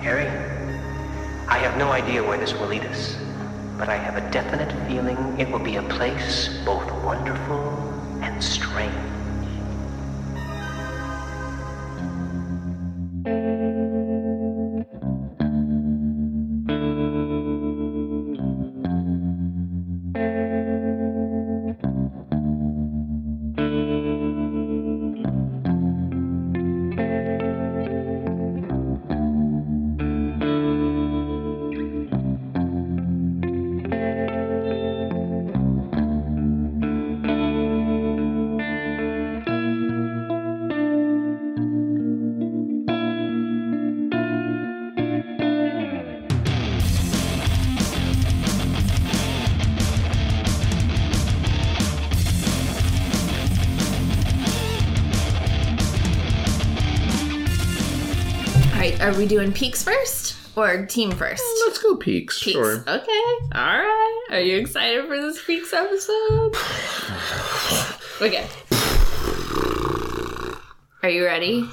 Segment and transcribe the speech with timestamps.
[0.00, 0.28] Harry,
[1.48, 3.16] I have no idea where this will lead us,
[3.76, 9.15] but I have a definite feeling it will be a place both wonderful and strange.
[59.16, 61.42] Are we doing peaks first or team first?
[61.42, 62.42] Oh, let's go peaks.
[62.42, 62.52] Peaks.
[62.52, 62.84] Sure.
[62.86, 63.34] Okay.
[63.54, 64.26] All right.
[64.30, 66.54] Are you excited for this peaks episode?
[68.20, 68.46] okay.
[71.02, 71.66] Are you ready?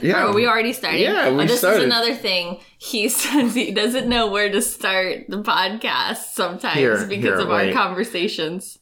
[0.00, 0.24] Yeah.
[0.24, 1.00] Or are we already oh, started?
[1.00, 1.80] Yeah, we oh, this started.
[1.80, 2.58] is another thing.
[2.78, 7.50] He says he doesn't know where to start the podcast sometimes Here, because here, of
[7.50, 8.78] our conversations.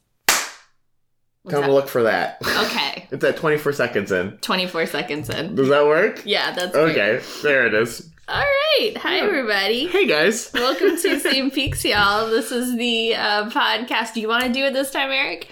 [1.47, 1.73] What's Come that?
[1.75, 2.39] look for that.
[2.43, 2.93] Okay.
[3.13, 4.37] It's at 24 seconds in.
[4.39, 5.55] 24 seconds in.
[5.55, 6.23] Does that work?
[6.25, 6.99] Yeah, that's great.
[6.99, 8.11] Okay, there it is.
[8.27, 8.97] All right.
[8.97, 9.87] Hi, everybody.
[9.87, 10.51] Hey guys.
[10.55, 12.29] Welcome to Same Peaks, y'all.
[12.29, 14.15] This is the uh, podcast.
[14.15, 15.49] Do you want to do it this time, Eric?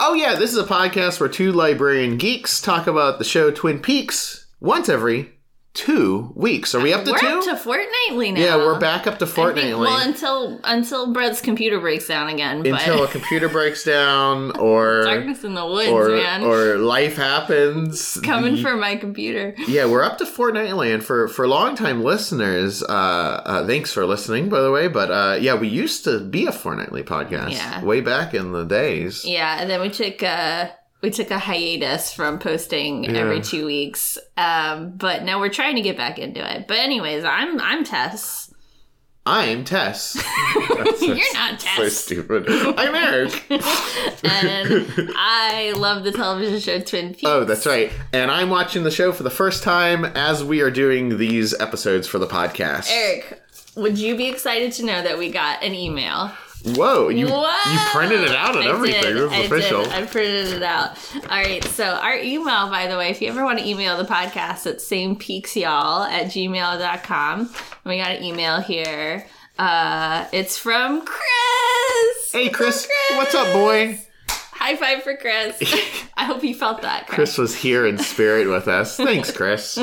[0.00, 3.78] Oh yeah, this is a podcast where two librarian geeks talk about the show Twin
[3.78, 5.30] Peaks once every
[5.76, 6.74] two weeks.
[6.74, 7.26] Are we up to we're two?
[7.26, 8.40] up to fortnightly now.
[8.40, 9.74] yeah, we're back up to think- fortnightly.
[9.86, 12.62] well, until until Brett's computer breaks down again.
[12.62, 16.42] But until a computer breaks down or darkness in the woods, or man.
[16.42, 18.18] or life happens.
[18.22, 19.54] Coming for my computer.
[19.68, 24.48] Yeah, we're up to fortnightly, and for for longtime listeners, uh, uh, thanks for listening,
[24.48, 24.88] by the way.
[24.88, 27.84] But uh, yeah, we used to be a fortnightly podcast, Yeah.
[27.84, 29.24] way back in the days.
[29.24, 30.72] Yeah, and then we took a
[31.02, 34.18] we took a hiatus from posting every two weeks.
[34.36, 36.66] Um, but now we're trying to get back into it.
[36.66, 38.52] But anyways, I'm I'm Tess.
[39.28, 40.12] I'm Tess.
[40.68, 41.76] That's You're not Tess.
[41.76, 42.46] So stupid.
[42.48, 43.44] I'm Eric.
[43.50, 47.24] and I love the television show Twin Peaks.
[47.24, 47.90] Oh, that's right.
[48.12, 52.06] And I'm watching the show for the first time as we are doing these episodes
[52.06, 52.88] for the podcast.
[52.88, 53.42] Eric,
[53.74, 56.30] would you be excited to know that we got an email?
[56.74, 57.72] Whoa, you Whoa!
[57.72, 59.02] you printed it out and I everything.
[59.02, 59.32] Did.
[59.32, 59.84] I official.
[59.84, 59.92] Did.
[59.92, 60.98] I printed it out.
[61.14, 61.62] All right.
[61.62, 64.88] So our email, by the way, if you ever want to email the podcast, it's
[64.88, 67.40] samepeaksyall at gmail.com.
[67.40, 67.50] And
[67.84, 69.26] We got an email here.
[69.58, 72.32] Uh, it's from Chris.
[72.32, 74.00] Hey Chris, what's up, boy?
[74.66, 75.62] High five for Chris.
[76.16, 77.14] I hope you felt that, Chris.
[77.14, 78.96] Chris was here in spirit with us.
[78.96, 79.78] Thanks, Chris.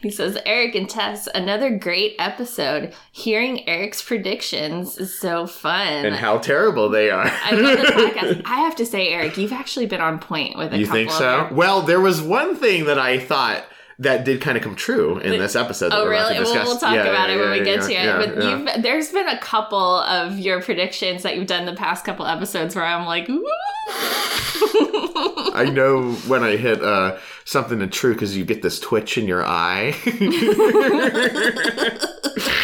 [0.00, 2.94] He says, Eric and Tess, another great episode.
[3.12, 6.06] Hearing Eric's predictions is so fun.
[6.06, 7.30] And how terrible they are.
[7.30, 8.42] I love this podcast.
[8.46, 11.50] I have to say, Eric, you've actually been on point with a You think so?
[11.52, 13.66] Well, there was one thing that I thought
[14.00, 15.90] that did kind of come true in this episode.
[15.90, 16.38] That Oh we're about really?
[16.38, 16.66] to Well, discuss.
[16.68, 18.34] we'll talk Yeah, about yeah, it when yeah, we get to it.
[18.34, 18.44] but
[18.76, 22.74] you've there's been a couple of your predictions that you've done the past couple episodes
[22.74, 23.28] where I'm like,
[25.52, 29.26] I know when I hit uh, something that's true because you get this twitch in
[29.26, 29.94] your eye.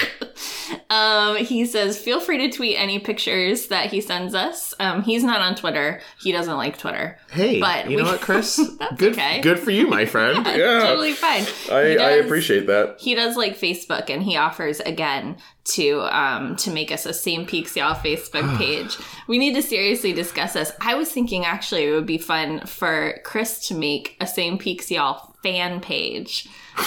[0.96, 4.72] um, he says, feel free to tweet any pictures that he sends us.
[4.80, 6.00] Um, he's not on Twitter.
[6.20, 7.18] He doesn't like Twitter.
[7.30, 8.56] hey, But you know we- what, Chris?
[8.78, 9.40] That's good, okay.
[9.40, 10.46] good for you, my friend.
[10.46, 11.42] yeah, Totally fine.
[11.70, 12.96] I, He I appreciate that.
[12.98, 17.44] he does like Facebook and he offers again to um to make us a same
[17.44, 18.96] peaks y'all Facebook page.
[19.26, 20.70] we need to seriously discuss this.
[20.80, 24.90] I was thinking actually it would be fun for Chris to make a same peaks
[24.92, 26.48] y'all fan page.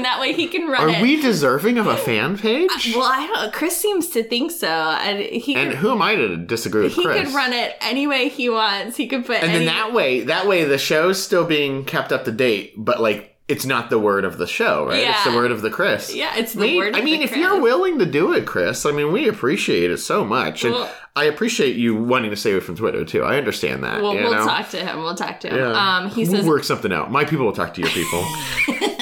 [0.00, 0.94] and that way he can run it.
[0.94, 1.02] Are it.
[1.02, 2.70] we deserving of a fan page?
[2.94, 3.52] well, I don't.
[3.52, 6.94] Chris seems to think so, and he and could, who am I to disagree with
[6.94, 7.26] he Chris?
[7.26, 8.96] could run it any way he wants.
[8.96, 12.24] He could put and then that way, that way, the show's still being kept up
[12.24, 15.08] to date, but like it's not the word of the show, right?
[15.08, 16.14] It's the word of the Chris.
[16.14, 16.96] yeah, it's the We- word.
[16.96, 17.40] I mean, if Chris.
[17.40, 21.24] you're willing to do it, Chris, I mean, we appreciate it so much, and I
[21.24, 23.22] appreciate you wanting to stay away from Twitter too.
[23.24, 24.00] I understand that.
[24.00, 24.46] We'll, we'll know?
[24.46, 25.00] talk to him.
[25.02, 25.56] We'll talk to him.
[25.56, 25.96] Yeah.
[25.96, 27.10] Um, he we'll says work something out.
[27.10, 28.24] My people will talk to your people.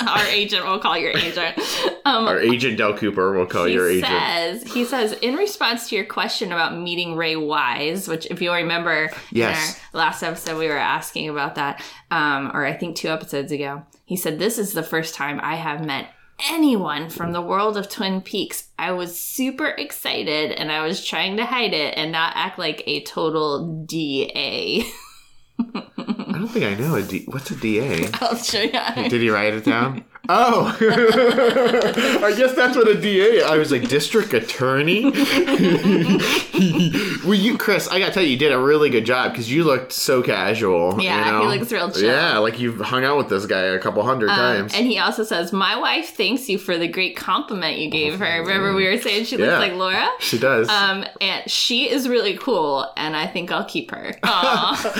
[0.06, 0.64] our agent.
[0.64, 1.58] We'll call your agent.
[2.04, 4.06] Um, Our agent Dale Cooper will call your agent.
[4.06, 8.54] says he says in response to your question about meeting Ray Wise, which if you'll
[8.54, 9.74] remember, Yes.
[9.74, 13.52] in our last episode we were asking about that, um, or I think two episodes
[13.52, 13.82] ago.
[14.06, 16.08] He said this is the first time I have met
[16.50, 18.68] anyone from the world of Twin Peaks.
[18.78, 22.82] I was super excited and I was trying to hide it and not act like
[22.86, 24.84] a total DA.
[26.40, 27.24] I don't think I know a D.
[27.26, 28.08] What's a DA?
[28.14, 28.70] I'll show you.
[29.10, 30.06] Did he write it down?
[30.32, 30.76] Oh,
[32.24, 33.42] I guess that's what a DA.
[33.42, 35.04] I was like district attorney.
[37.24, 39.64] well, you, Chris, I gotta tell you, you did a really good job because you
[39.64, 41.00] looked so casual.
[41.02, 41.50] Yeah, you know?
[41.50, 42.04] he looks real chill.
[42.04, 44.74] Yeah, like you've hung out with this guy a couple hundred Um, times.
[44.74, 48.40] and he also says, "My wife thanks you for the great compliment you gave her.
[48.42, 49.58] Remember we were saying she looks Yeah.
[49.58, 50.68] like Laura." she does.
[50.68, 54.14] Um, and she is really cool, and I think I'll keep her.
[54.22, 54.90] Aw.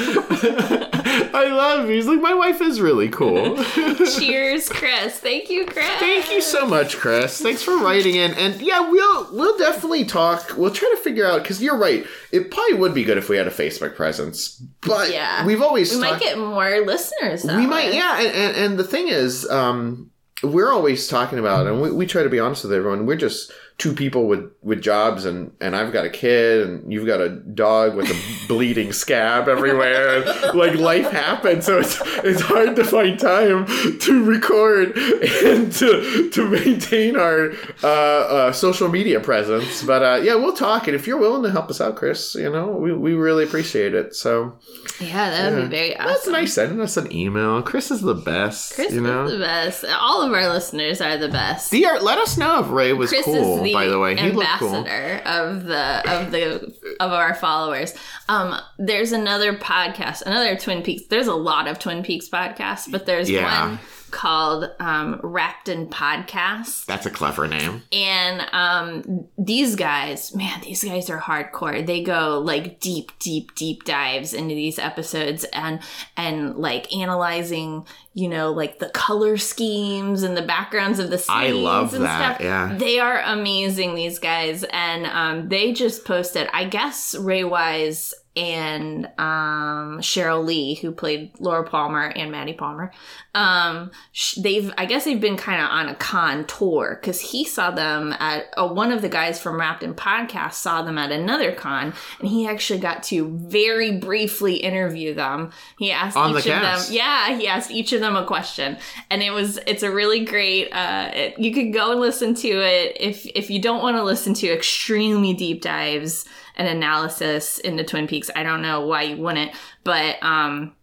[1.32, 1.88] I love.
[1.88, 1.94] You.
[1.94, 3.62] He's like, my wife is really cool.
[3.64, 5.19] Cheers, Chris.
[5.20, 5.86] Thank you, Chris.
[5.98, 7.40] Thank you so much, Chris.
[7.40, 8.32] Thanks for writing in.
[8.34, 10.56] And yeah, we'll we'll definitely talk.
[10.56, 12.04] We'll try to figure out because you're right.
[12.32, 15.44] It probably would be good if we had a Facebook presence, but Yeah.
[15.44, 17.44] we've always We might get more listeners.
[17.44, 20.10] We might yeah and, and, and the thing is um
[20.42, 23.52] we're always talking about and we, we try to be honest with everyone we're just
[23.80, 27.30] two people with with jobs and and i've got a kid and you've got a
[27.30, 30.20] dog with a bleeding scab everywhere
[30.52, 33.64] like life happens so it's it's hard to find time
[33.98, 40.34] to record and to to maintain our uh, uh social media presence but uh yeah
[40.34, 43.14] we'll talk and if you're willing to help us out chris you know we, we
[43.14, 44.58] really appreciate it so
[45.00, 45.64] Yeah, that would yeah.
[45.64, 46.06] be very awesome.
[46.08, 47.62] that's nice sending us an email.
[47.62, 48.74] Chris is the best.
[48.74, 49.24] Chris you know.
[49.24, 49.84] is the best.
[49.98, 51.70] All of our listeners are the best.
[51.70, 53.62] The art, let us know if Ray was Chris cool.
[53.72, 54.74] By the way, he looked cool.
[54.76, 57.94] ambassador of the of the of our followers.
[58.28, 61.04] Um, there's another podcast, another Twin Peaks.
[61.08, 63.68] There's a lot of Twin Peaks podcasts, but there's Yeah.
[63.68, 63.78] one
[64.10, 66.84] called um, Wrapped in Podcast.
[66.86, 67.82] That's a clever name.
[67.92, 71.84] And um, these guys, man, these guys are hardcore.
[71.86, 75.80] They go like deep, deep, deep dives into these episodes and
[76.16, 81.28] and like analyzing, you know, like the color schemes and the backgrounds of the scenes
[81.30, 82.44] I love and that, stuff.
[82.44, 82.74] yeah.
[82.76, 84.64] They are amazing, these guys.
[84.64, 91.32] And um, they just posted, I guess Ray Wise and um, Sheryl Lee, who played
[91.40, 92.92] Laura Palmer and Maddie Palmer,
[93.34, 97.44] um, sh- they've I guess they've been kind of on a con tour because he
[97.44, 101.10] saw them at uh, one of the guys from Wrapped in Podcast saw them at
[101.10, 105.50] another con, and he actually got to very briefly interview them.
[105.78, 106.88] He asked On each the of cast.
[106.88, 108.78] them, yeah, he asked each of them a question,
[109.10, 110.70] and it was it's a really great.
[110.72, 114.04] Uh, it, you could go and listen to it if if you don't want to
[114.04, 116.24] listen to extremely deep dives
[116.56, 118.30] and analysis into Twin Peaks.
[118.34, 119.52] I don't know why you wouldn't,
[119.84, 120.74] but um,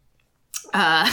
[0.74, 1.10] uh,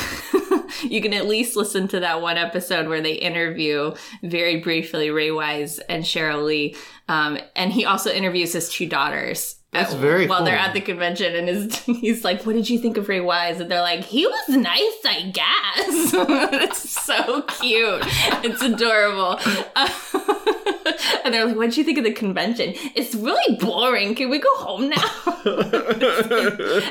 [0.83, 5.31] you can at least listen to that one episode where they interview very briefly Ray
[5.31, 6.77] Wise and Sheryl Lee.
[7.09, 9.57] Um, and he also interviews his two daughters.
[9.75, 12.79] That's at- very While they're at the convention, and his, he's like, "What did you
[12.79, 16.15] think of Ray Wise?" And they're like, "He was nice, I guess."
[16.63, 18.03] it's so cute.
[18.45, 19.41] It's adorable.
[21.25, 24.15] And they're like, "What did you think of the convention?" It's really boring.
[24.15, 25.11] Can we go home now?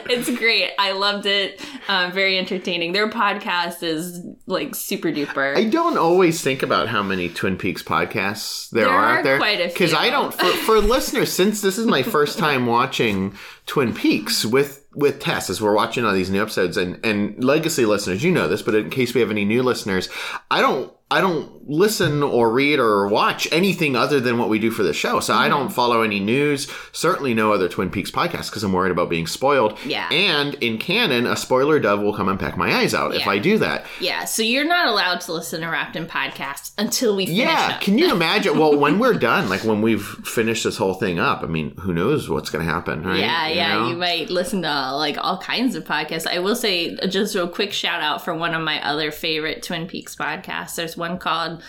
[0.09, 0.71] it's great.
[0.79, 1.61] I loved it.
[1.87, 2.93] Um, very entertaining.
[2.93, 5.55] Their podcast is like super duper.
[5.57, 9.23] I don't always think about how many Twin Peaks podcasts there, There are are out
[9.23, 9.73] there quite a few.
[9.73, 10.33] because I don't.
[10.33, 13.35] For, for listeners, since this is my first time watching
[13.65, 17.85] Twin Peaks with with Tess, as we're watching all these new episodes, and and legacy
[17.85, 20.09] listeners, you know this, but in case we have any new listeners,
[20.51, 20.91] I don't.
[21.13, 24.93] I don't listen or read or watch anything other than what we do for the
[24.93, 25.19] show.
[25.21, 25.49] So I Mm-hmm.
[25.57, 29.27] don't follow any news, certainly no other Twin Peaks podcasts because I'm worried about being
[29.27, 29.77] spoiled.
[29.85, 30.09] Yeah.
[30.11, 33.37] And in canon, a spoiler dove will come and peck my eyes out if I
[33.39, 33.85] do that.
[34.01, 37.77] yeah, so you're not allowed to listen to Wrapped in podcasts until we finish Yeah,
[37.79, 38.57] can you imagine?
[38.59, 41.93] Well, when we're done, like when we've finished this whole thing up, I mean, who
[41.93, 43.19] knows what's going to happen, right?
[43.19, 43.87] Yeah, You yeah, know?
[43.89, 46.27] you might listen to like all kinds of podcasts.
[46.27, 49.87] I will say just a quick shout out for one of my other favorite Twin
[49.87, 50.75] Peaks podcasts.
[50.75, 51.61] There's one called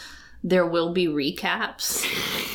[0.43, 2.05] There Will Be Recaps.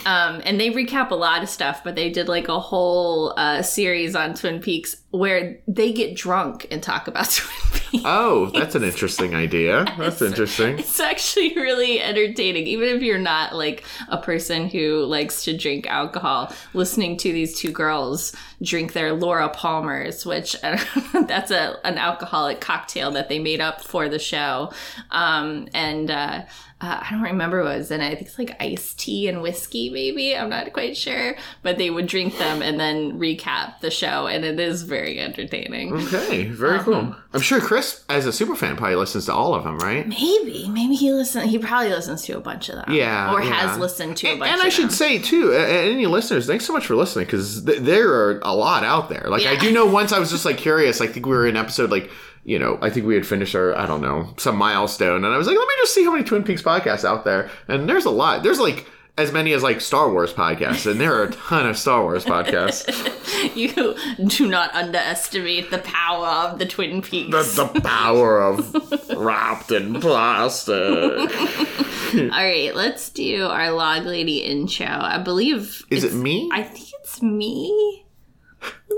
[0.06, 3.62] Um, and they recap a lot of stuff, but they did like a whole uh,
[3.62, 8.04] series on Twin Peaks where they get drunk and talk about Twin Peaks.
[8.06, 9.86] Oh, that's an interesting idea.
[9.98, 10.80] That's interesting.
[10.90, 15.88] It's actually really entertaining, even if you're not like a person who likes to drink
[15.88, 16.54] alcohol.
[16.74, 23.12] Listening to these two girls drink their Laura Palmers, which that's a an alcoholic cocktail
[23.12, 24.72] that they made up for the show,
[25.12, 26.12] um, and.
[26.12, 26.42] Uh,
[26.82, 28.06] uh, I don't remember what was in it.
[28.06, 30.36] I think it's like iced tea and whiskey, maybe.
[30.36, 31.36] I'm not quite sure.
[31.62, 35.94] But they would drink them and then recap the show, and it is very entertaining.
[35.94, 36.84] Okay, very Uh-huh.
[36.84, 37.16] cool.
[37.34, 40.08] I'm sure Chris, as a super fan, probably listens to all of them, right?
[40.08, 41.50] Maybe, maybe he listens.
[41.52, 42.86] He probably listens to a bunch of them.
[42.94, 43.50] Yeah, or yeah.
[43.54, 44.92] has listened to a And, and I should them.
[44.92, 48.84] say too, any listeners, thanks so much for listening because th- there are a lot
[48.84, 49.26] out there.
[49.28, 51.02] Like I do know once I was just like curious.
[51.02, 52.10] I think we were in episode like
[52.46, 55.38] you know I think we had finished our I don't know some milestone, and I
[55.38, 57.50] was like, let me just see how many Twin Peaks podcasts out there.
[57.68, 58.44] And there's a lot.
[58.44, 58.86] There's like
[59.18, 62.26] as many as like Star Wars podcasts, and there are a ton of Star Wars
[62.26, 63.16] podcasts.
[63.56, 63.96] You
[64.28, 67.32] do not underestimate the power of the Twin Peaks.
[67.32, 70.76] That's the power of wrapped in plastic.
[72.14, 74.88] All right, let's do our log lady intro.
[74.88, 76.50] I believe Is it me?
[76.52, 78.06] I think it's me.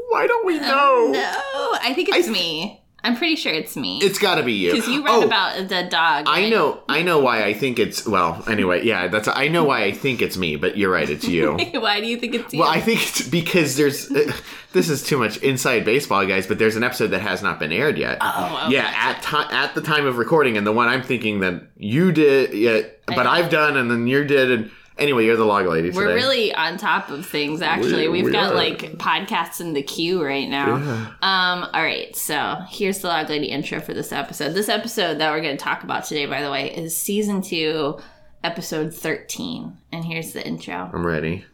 [0.09, 1.11] Why don't we oh, know?
[1.11, 2.80] No, I think it's me.
[3.03, 3.98] I'm pretty sure it's me.
[4.01, 4.74] It's got to be you.
[4.74, 6.25] Because you read Oh, about the dog.
[6.27, 6.81] I know.
[6.88, 8.05] I know why I think it's.
[8.05, 9.08] Well, anyway, yeah.
[9.08, 9.27] That's.
[9.27, 11.10] I know why I think it's me, but you're right.
[11.10, 11.53] It's you.
[11.74, 12.60] Why do you think it's you?
[12.60, 14.12] Well, I think it's because there's.
[14.12, 14.31] Uh,
[14.74, 16.46] this is too much inside baseball, guys.
[16.46, 18.20] But there's an episode that has not been aired yet.
[18.22, 18.75] Oh, okay.
[18.75, 22.12] Yeah, at ti at the time of recording, and the one I'm thinking that you
[22.12, 23.25] did, yeah, but.
[23.25, 25.98] I've done, and then you did, and anyway, you're the log lady today.
[25.98, 28.07] We're really on top of things, actually.
[28.07, 28.55] We- We've we got are.
[28.55, 30.75] like podcasts in the queue right now.
[31.21, 34.53] Um, all right, so here's the Log Lady intro for this episode.
[34.53, 37.98] This episode that we're going to talk about today, by the way, is season two,
[38.43, 39.77] episode 13.
[39.91, 40.89] And here's the intro.
[40.93, 41.45] I'm ready.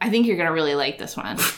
[0.00, 1.38] I think you're going to really like this one.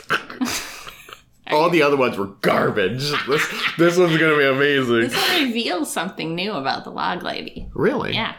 [1.50, 3.10] All the other ones were garbage.
[3.28, 3.46] this
[3.78, 5.00] this one's gonna be amazing.
[5.10, 7.68] This one reveals something new about the Log Lady.
[7.74, 8.14] Really?
[8.14, 8.34] Yeah.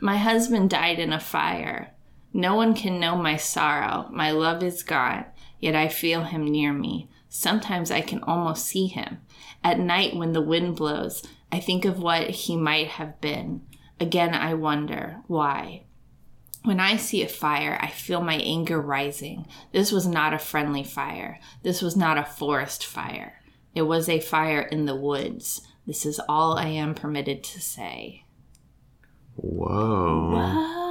[0.00, 1.92] My husband died in a fire.
[2.36, 4.10] No one can know my sorrow.
[4.12, 5.24] My love is gone,
[5.58, 7.08] yet I feel him near me.
[7.30, 9.22] Sometimes I can almost see him.
[9.64, 13.62] At night, when the wind blows, I think of what he might have been.
[13.98, 15.84] Again, I wonder why.
[16.62, 19.46] When I see a fire, I feel my anger rising.
[19.72, 21.40] This was not a friendly fire.
[21.62, 23.40] This was not a forest fire.
[23.74, 25.62] It was a fire in the woods.
[25.86, 28.24] This is all I am permitted to say.
[29.36, 30.34] Whoa.
[30.36, 30.85] Oh.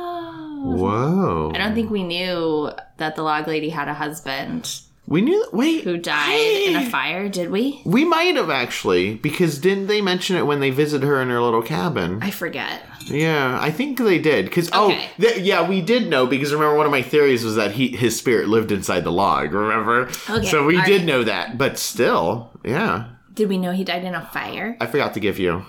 [0.63, 1.51] Whoa.
[1.53, 5.45] I don't think we knew that the log lady had a husband we knew.
[5.53, 5.83] Wait.
[5.83, 7.81] who died in a fire, did we?
[7.85, 11.41] We might have actually, because didn't they mention it when they visited her in her
[11.41, 12.19] little cabin?
[12.23, 12.81] I forget.
[13.05, 14.45] Yeah, I think they did.
[14.45, 15.09] Because oh, Okay.
[15.19, 16.25] oh, th- yeah, we did know.
[16.25, 19.53] Because remember, one of my theories was that he his spirit lived inside the log.
[19.53, 20.09] Remember?
[20.27, 21.05] Okay, So we did right.
[21.05, 24.75] know that, but still, yeah, Did we know he died in a fire?
[24.81, 25.65] I forgot to give you.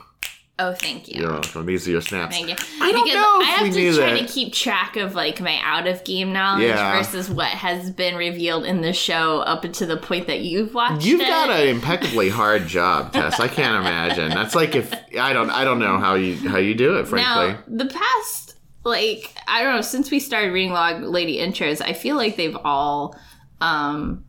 [0.59, 1.21] Oh, thank you.
[1.21, 1.67] You're welcome.
[1.67, 2.35] These are your snaps.
[2.35, 2.55] Thank you.
[2.81, 4.21] I don't because know I have to try that.
[4.27, 6.97] to keep track of like my out of game knowledge Yeah.
[6.97, 11.05] versus what has been revealed in the show up to the point that you've watched
[11.05, 11.27] You've it.
[11.27, 13.39] got an impeccably hard job, Tess.
[13.39, 14.31] I can't imagine.
[14.31, 17.49] That's like if I don't I don't know how you how you do it, frankly.
[17.49, 21.93] Now, the past, like, I don't know, since we started reading Log Lady intros, I
[21.93, 23.15] feel like they've all
[23.61, 24.25] um,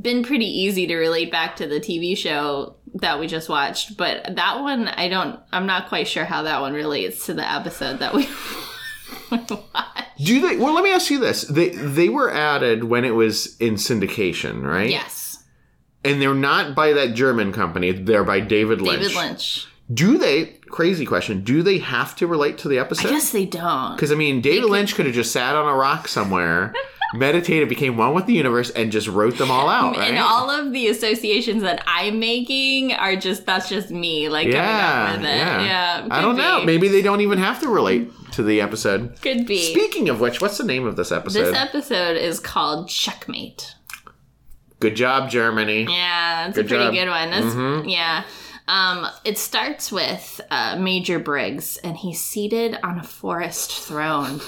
[0.00, 3.96] been pretty easy to relate back to the TV show that we just watched.
[3.96, 7.50] But that one, I don't, I'm not quite sure how that one relates to the
[7.50, 8.28] episode that we
[9.30, 10.18] watched.
[10.18, 10.56] Do they?
[10.56, 14.62] Well, let me ask you this: they they were added when it was in syndication,
[14.62, 14.90] right?
[14.90, 15.42] Yes,
[16.04, 19.00] And they're not by that German company; they're by David Lynch.
[19.00, 19.66] David Lynch.
[19.92, 20.58] Do they?
[20.70, 21.42] Crazy question.
[21.44, 23.08] Do they have to relate to the episode?
[23.08, 23.94] I guess they don't.
[23.96, 26.72] Because I mean, David could- Lynch could have just sat on a rock somewhere,
[27.14, 30.10] meditated, became one with the universe, and just wrote them all out, right?
[30.10, 35.06] And all of the associations that I'm making are just that's just me like yeah,
[35.06, 35.36] coming up with it.
[35.36, 35.64] yeah.
[35.64, 36.64] Yeah, I don't know.
[36.64, 39.20] Maybe they don't even have to relate to the episode.
[39.20, 39.72] Could be.
[39.72, 41.44] Speaking of which, what's the name of this episode?
[41.44, 43.74] This episode is called Checkmate.
[44.80, 45.84] Good job, Germany.
[45.84, 46.94] Yeah, that's Good a pretty job.
[46.94, 47.30] good one.
[47.30, 48.24] That's, Yeah.
[48.68, 54.40] Um, it starts with uh, Major Briggs, and he's seated on a forest throne.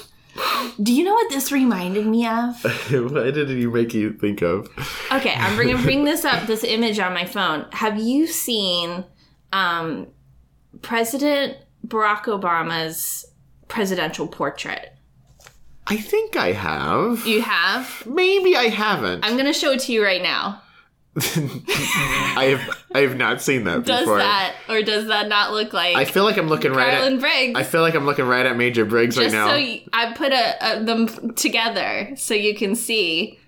[0.81, 2.61] Do you know what this reminded me of?
[2.91, 4.67] what did you make you think of?
[5.11, 6.45] Okay, I'm bringing bring this up.
[6.47, 7.65] This image on my phone.
[7.71, 9.05] Have you seen
[9.53, 10.07] um,
[10.81, 13.25] President Barack Obama's
[13.67, 14.93] presidential portrait?
[15.87, 17.25] I think I have.
[17.25, 18.05] You have.
[18.05, 19.23] Maybe I haven't.
[19.23, 20.61] I'm gonna show it to you right now.
[21.17, 24.17] I have I have not seen that Does before.
[24.17, 27.19] that or does that not look like I feel like I'm looking right at.
[27.19, 27.57] Briggs?
[27.57, 29.47] I feel like I'm looking right at Major Briggs right now.
[29.47, 33.39] so you, I put a, a, them together so you can see.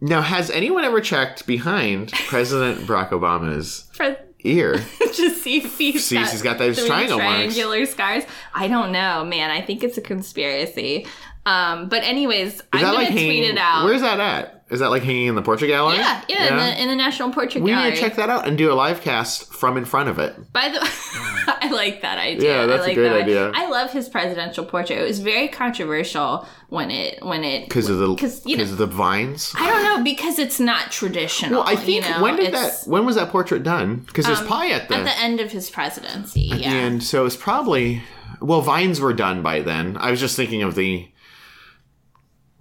[0.00, 4.74] now, has anyone ever checked behind President Barack Obama's For, ear?
[5.14, 7.54] to see if he's See, got he's got those triangle marks.
[7.54, 8.22] triangular scars.
[8.54, 9.50] I don't know, man.
[9.50, 11.06] I think it's a conspiracy.
[11.46, 13.44] Um, but anyways, Is I'm gonna like tweet hanging?
[13.44, 13.84] it out.
[13.84, 14.64] Where's that at?
[14.68, 15.98] Is that like hanging in the portrait gallery?
[15.98, 17.84] yeah, yeah, In, the, in the National Portrait we Gallery.
[17.84, 20.18] We need to check that out and do a live cast from in front of
[20.18, 20.34] it.
[20.52, 22.62] By the, I like that idea.
[22.62, 23.22] Yeah, that's I a like great that.
[23.22, 23.52] idea.
[23.54, 24.98] I love his presidential portrait.
[24.98, 28.76] It was very controversial when it when it Because of the 'Cause, you know- of
[28.76, 29.52] the vines.
[29.56, 31.60] I don't know because it's not traditional.
[31.60, 32.20] Well, I think you know?
[32.22, 32.90] when did It's- that?
[32.90, 33.98] When was that portrait done?
[34.06, 36.40] Because there's um, pie at the, at the end of his presidency?
[36.40, 36.72] Yeah.
[36.72, 38.02] and so it's probably
[38.40, 39.96] well vines were done by then.
[40.00, 41.06] I was just thinking of the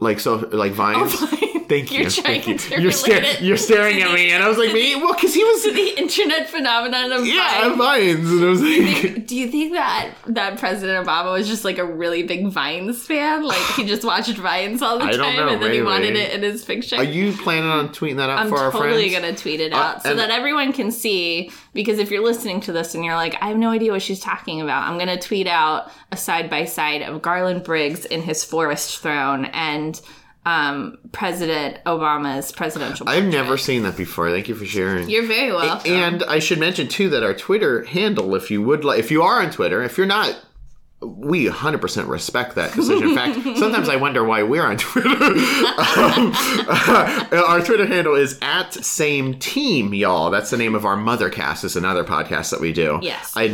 [0.05, 1.19] like so like oh, vines.
[1.19, 1.51] Vines.
[1.67, 2.01] Thank you.
[2.01, 4.73] You're trying thank to you're, sta- it you're staring at me, and I was like,
[4.73, 4.95] me?
[4.95, 5.63] Well, because he was.
[5.63, 7.77] the internet phenomenon of Yeah, Vine.
[7.77, 11.77] Vines, and I was like, Do you think that that President Obama was just like
[11.77, 13.43] a really big Vines fan?
[13.43, 16.33] Like he just watched Vines all the I time, know, and then he wanted it
[16.33, 16.97] in his picture.
[16.97, 18.85] Are you planning on tweeting that out I'm for our friends?
[18.85, 21.51] I'm totally gonna tweet it Uh, out so that everyone can see.
[21.73, 24.19] Because if you're listening to this and you're like, I have no idea what she's
[24.21, 28.43] talking about, I'm gonna tweet out a side by side of Garland Briggs in his
[28.43, 29.99] forest throne and
[30.45, 33.09] um, President Obama's presidential.
[33.09, 33.31] I've portrait.
[33.31, 34.29] never seen that before.
[34.29, 35.09] Thank you for sharing.
[35.09, 35.91] You're very welcome.
[35.91, 39.23] And I should mention too that our Twitter handle, if you would like, if you
[39.23, 40.39] are on Twitter, if you're not,
[41.01, 43.09] we 100% respect that decision.
[43.09, 45.09] In fact, sometimes I wonder why we're on Twitter.
[45.09, 46.33] um,
[47.47, 50.31] our Twitter handle is at same team, y'all.
[50.31, 51.63] That's the name of our Mothercast.
[51.65, 52.99] It's another podcast that we do.
[53.01, 53.33] Yes.
[53.35, 53.49] I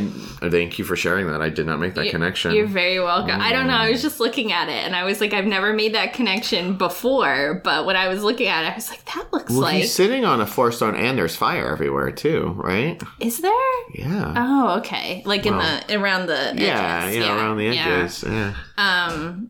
[0.49, 1.41] thank you for sharing that.
[1.41, 2.53] I did not make that connection.
[2.53, 3.41] You're very welcome.
[3.41, 3.73] I don't know.
[3.73, 6.77] I was just looking at it and I was like, I've never made that connection
[6.77, 7.59] before.
[7.63, 9.75] But when I was looking at it, I was like, that looks well, like.
[9.77, 13.01] he's sitting on a four stone, and there's fire everywhere too, right?
[13.19, 13.51] Is there?
[13.93, 14.33] Yeah.
[14.37, 15.23] Oh, okay.
[15.25, 16.61] Like in Well, the around the edges.
[16.61, 18.23] yeah, yeah, around the edges.
[18.23, 18.55] Yeah.
[18.77, 19.49] Um.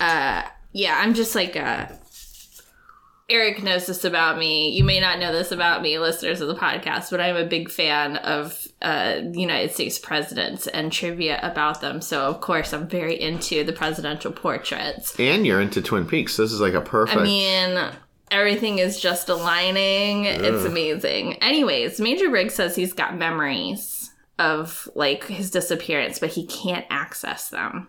[0.00, 0.42] Uh.
[0.72, 0.98] Yeah.
[0.98, 1.86] I'm just like uh.
[3.28, 4.70] Eric knows this about me.
[4.70, 7.68] You may not know this about me, listeners of the podcast, but I'm a big
[7.68, 12.00] fan of uh, United States presidents and trivia about them.
[12.00, 15.18] So, of course, I'm very into the presidential portraits.
[15.18, 16.36] And you're into Twin Peaks.
[16.36, 17.18] This is like a perfect.
[17.18, 17.90] I mean,
[18.30, 20.26] everything is just aligning.
[20.26, 21.34] It's amazing.
[21.42, 24.05] Anyways, Major Briggs says he's got memories
[24.38, 27.88] of like his disappearance, but he can't access them.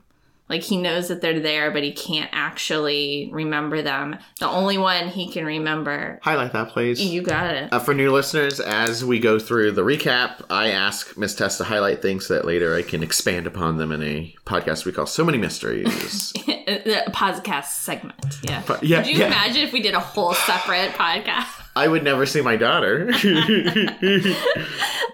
[0.49, 4.15] Like he knows that they're there, but he can't actually remember them.
[4.39, 6.19] The only one he can remember.
[6.23, 7.01] Highlight that, please.
[7.01, 7.73] You got it.
[7.73, 11.65] Uh, for new listeners, as we go through the recap, I ask Miss Tess to
[11.65, 15.05] highlight things so that later I can expand upon them in a podcast we call
[15.05, 16.31] So Many Mysteries.
[16.33, 18.39] the podcast segment.
[18.43, 18.63] Yeah.
[18.65, 19.27] But- yeah, Could you yeah.
[19.27, 21.61] imagine if we did a whole separate podcast?
[21.77, 23.11] I would never see my daughter.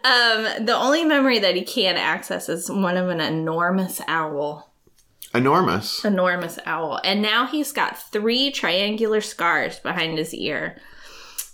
[0.05, 4.73] Um, the only memory that he can access is one of an enormous owl.
[5.33, 6.03] Enormous.
[6.03, 10.77] enormous owl and now he's got three triangular scars behind his ear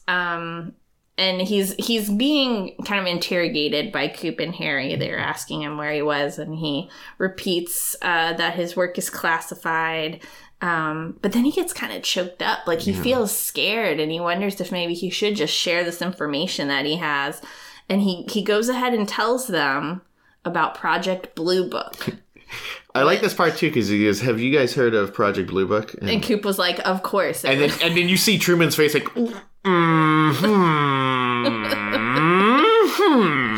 [0.09, 0.73] um
[1.17, 5.93] and he's he's being kind of interrogated by coop and harry they're asking him where
[5.93, 6.89] he was and he
[7.19, 10.21] repeats uh, that his work is classified
[10.61, 14.19] um, but then he gets kind of choked up like he feels scared and he
[14.19, 17.41] wonders if maybe he should just share this information that he has
[17.87, 20.01] and he he goes ahead and tells them
[20.43, 22.09] about project blue book
[22.95, 25.67] I like this part too because he goes, "Have you guys heard of Project Blue
[25.67, 28.75] Book?" And, and coop was like of course and then and then you see Truman's
[28.75, 29.35] face like, mm-hmm.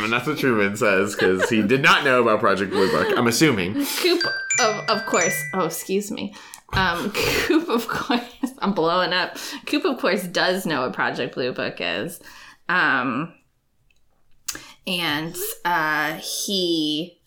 [0.04, 3.18] and that's what Truman says because he did not know about Project Blue Book.
[3.18, 3.86] I'm assuming.
[3.98, 4.22] Coop,
[4.60, 5.42] of, of course.
[5.54, 6.34] Oh, excuse me.
[6.74, 8.22] Um, Coop, of course.
[8.60, 9.38] I'm blowing up.
[9.66, 12.20] Coop, of course, does know what Project Blue Book is.
[12.70, 13.34] Um,
[14.88, 17.20] and uh, he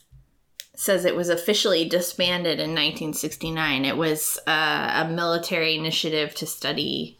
[0.77, 3.85] says it was officially disbanded in 1969.
[3.85, 7.19] It was uh, a military initiative to study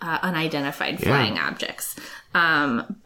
[0.00, 1.96] uh, unidentified flying objects.
[2.34, 2.96] Um,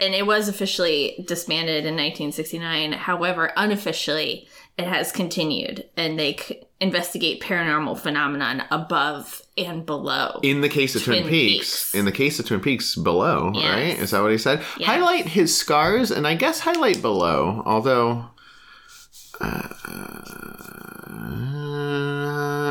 [0.00, 2.92] and it was officially disbanded in 1969.
[2.92, 4.48] However, unofficially,
[4.82, 10.40] it has continued, and they c- investigate paranormal phenomenon above and below.
[10.42, 11.94] In the case of Twin, Twin Peaks, Peaks.
[11.94, 13.64] in the case of Twin Peaks, below, Yes.
[13.64, 13.98] right?
[13.98, 14.62] Is that what he said?
[14.78, 14.88] Yes.
[14.88, 17.62] Highlight his scars, and I guess highlight below.
[17.64, 18.26] Although,
[19.40, 19.68] uh,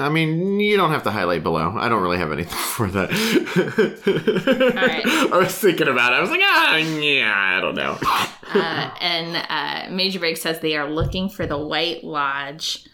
[0.04, 1.76] I mean, you don't have to highlight below.
[1.78, 3.10] I don't really have anything for that.
[4.76, 5.06] right.
[5.34, 6.16] I was thinking about it.
[6.18, 7.98] I was like, ah, yeah, I don't know.
[8.54, 12.86] uh, and uh, Major Briggs says they are looking for the White Lodge.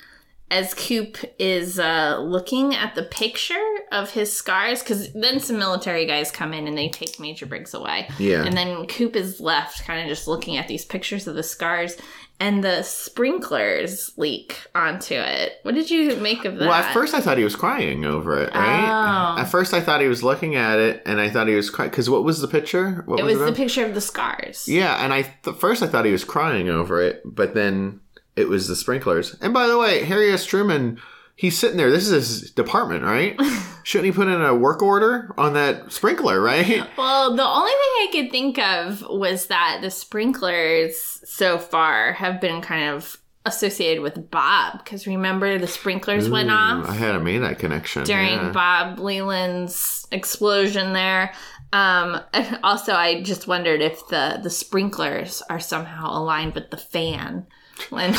[0.49, 3.53] As Coop is uh, looking at the picture
[3.91, 7.73] of his scars, because then some military guys come in and they take Major Briggs
[7.73, 8.07] away.
[8.17, 8.45] Yeah.
[8.45, 11.97] And then Coop is left kind of just looking at these pictures of the scars,
[12.39, 15.53] and the sprinklers leak onto it.
[15.63, 16.67] What did you make of that?
[16.67, 19.35] Well, at first I thought he was crying over it, right?
[19.37, 19.41] Oh.
[19.41, 21.89] At first I thought he was looking at it, and I thought he was crying
[21.89, 23.03] because what was the picture?
[23.05, 23.55] What it was the about?
[23.57, 24.67] picture of the scars.
[24.67, 28.01] Yeah, and I th- first I thought he was crying over it, but then
[28.35, 29.35] it was the sprinklers.
[29.41, 30.45] And by the way, Harry S.
[30.45, 30.99] Truman,
[31.37, 31.89] he's sitting there.
[31.89, 33.39] This is his department, right?
[33.83, 36.85] Shouldn't he put in a work order on that sprinkler, right?
[36.97, 42.41] Well, the only thing I could think of was that the sprinklers so far have
[42.41, 47.37] been kind of associated with Bob because remember the sprinklers went off I hadn't made
[47.39, 48.51] that connection during yeah.
[48.51, 51.33] Bob Leland's explosion there.
[51.71, 56.77] Um, and also, I just wondered if the the sprinklers are somehow aligned with the
[56.77, 57.47] fan.
[57.89, 58.15] When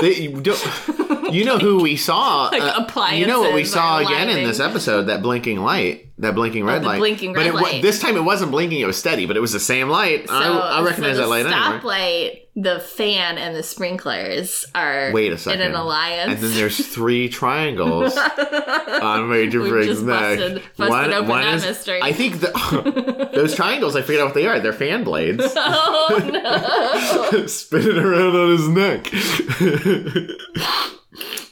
[0.00, 0.58] They, don't,
[1.32, 2.48] You know who we saw?
[2.48, 5.02] Like uh, you know what we saw again in this episode?
[5.04, 6.98] That blinking light, that blinking red the light.
[6.98, 7.82] blinking but red it, wa- light.
[7.82, 10.26] this time it wasn't blinking; it was steady, but it was the same light.
[10.28, 11.78] I, I recognize so that light the anyway.
[11.80, 15.60] stoplight, the fan, and the sprinklers are Wait a second.
[15.62, 16.32] in an alliance.
[16.32, 20.38] And then there's three triangles on Major Briggs' neck.
[20.38, 22.00] busted- busted open that mystery.
[22.02, 23.96] I think the, those triangles.
[23.96, 24.60] I figured out what they are.
[24.60, 25.44] They're fan blades.
[25.56, 27.46] oh no!
[27.46, 29.06] spinning around on his neck.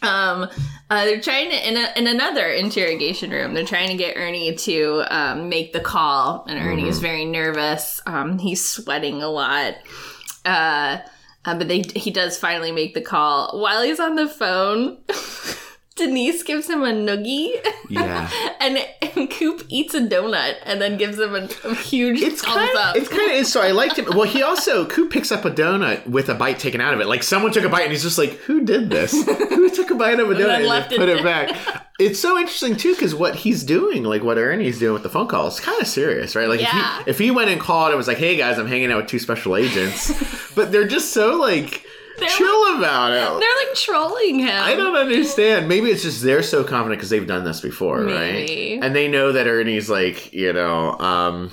[0.03, 0.49] Um,
[0.88, 3.55] uh, they're trying to in a, in another interrogation room.
[3.55, 8.01] They're trying to get Ernie to um, make the call, and Ernie is very nervous.
[8.07, 9.75] Um, he's sweating a lot.
[10.44, 10.99] Uh,
[11.44, 13.61] uh, but they he does finally make the call.
[13.61, 14.99] While he's on the phone,
[16.01, 17.53] Denise gives him a noogie.
[17.91, 18.79] yeah, and,
[19.17, 22.77] and Coop eats a donut and then gives him a, a huge it's thumbs kind
[22.79, 22.97] up.
[22.97, 24.07] it's kind of so I liked him.
[24.07, 27.07] Well, he also Coop picks up a donut with a bite taken out of it.
[27.07, 29.13] Like someone took a bite and he's just like, "Who did this?
[29.27, 32.39] Who took a bite of a donut and, then put it it back?" It's so
[32.39, 35.61] interesting too because what he's doing, like what Ernie's doing with the phone call, is
[35.61, 36.49] kind of serious, right?
[36.49, 37.01] Like Yeah.
[37.01, 39.03] if, he, if he went and called and was like, "Hey guys, I'm hanging out
[39.03, 40.11] with two special agents,"
[40.55, 41.85] but they're just so like
[42.20, 43.40] They're chill about it.
[43.40, 44.62] They're like trolling him.
[44.62, 45.68] I don't understand.
[45.68, 48.74] Maybe it's just they're so confident because they've done this before, Maybe.
[48.74, 48.85] right?
[48.85, 51.50] And they know that Ernie's like, you know, um,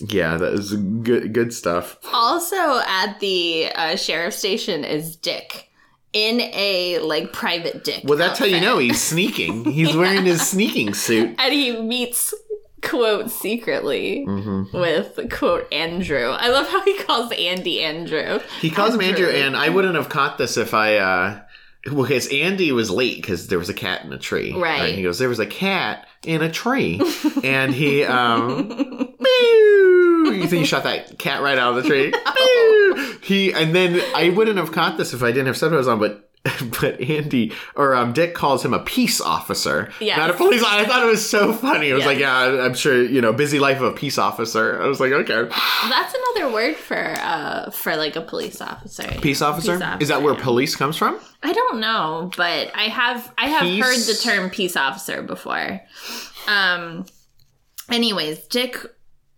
[0.00, 1.98] yeah, that is good, good stuff.
[2.12, 5.68] Also at the uh, sheriff station is Dick
[6.12, 8.02] in a like private Dick.
[8.04, 9.64] Well, that's how you know he's sneaking.
[9.72, 11.34] He's wearing his sneaking suit.
[11.38, 12.34] And he meets
[12.82, 14.76] quote secretly Mm-hmm.
[14.78, 16.30] with quote Andrew.
[16.30, 18.40] I love how he calls Andy Andrew.
[18.60, 19.40] He calls him Andrew, Andrew.
[19.42, 20.96] and I wouldn't have caught this if I.
[20.96, 21.40] uh
[21.90, 24.52] well, because Andy was late because there was a cat in a tree.
[24.52, 24.94] Right.
[24.94, 27.00] He goes, "There was a cat in a tree,"
[27.42, 32.10] and he um, You think he shot that cat right out of the tree?
[32.96, 33.12] Meow.
[33.22, 36.28] He and then I wouldn't have caught this if I didn't have subtitles on, but.
[36.80, 40.18] But Andy or um, Dick calls him a peace officer, Yes.
[40.18, 40.62] not a police.
[40.66, 41.88] I thought it was so funny.
[41.90, 42.06] It was Yes.
[42.06, 44.82] like, yeah, I'm sure you know, busy life of a peace officer.
[44.82, 45.48] I was like, okay,
[45.88, 49.04] That's another word for uh for like a police officer.
[49.20, 49.74] peace officer.
[50.00, 51.20] Is that where police comes from?
[51.44, 55.80] I don't know, but I have I have Peace- heard the term peace officer before.
[56.48, 57.06] Um
[57.88, 58.76] anyways, Dick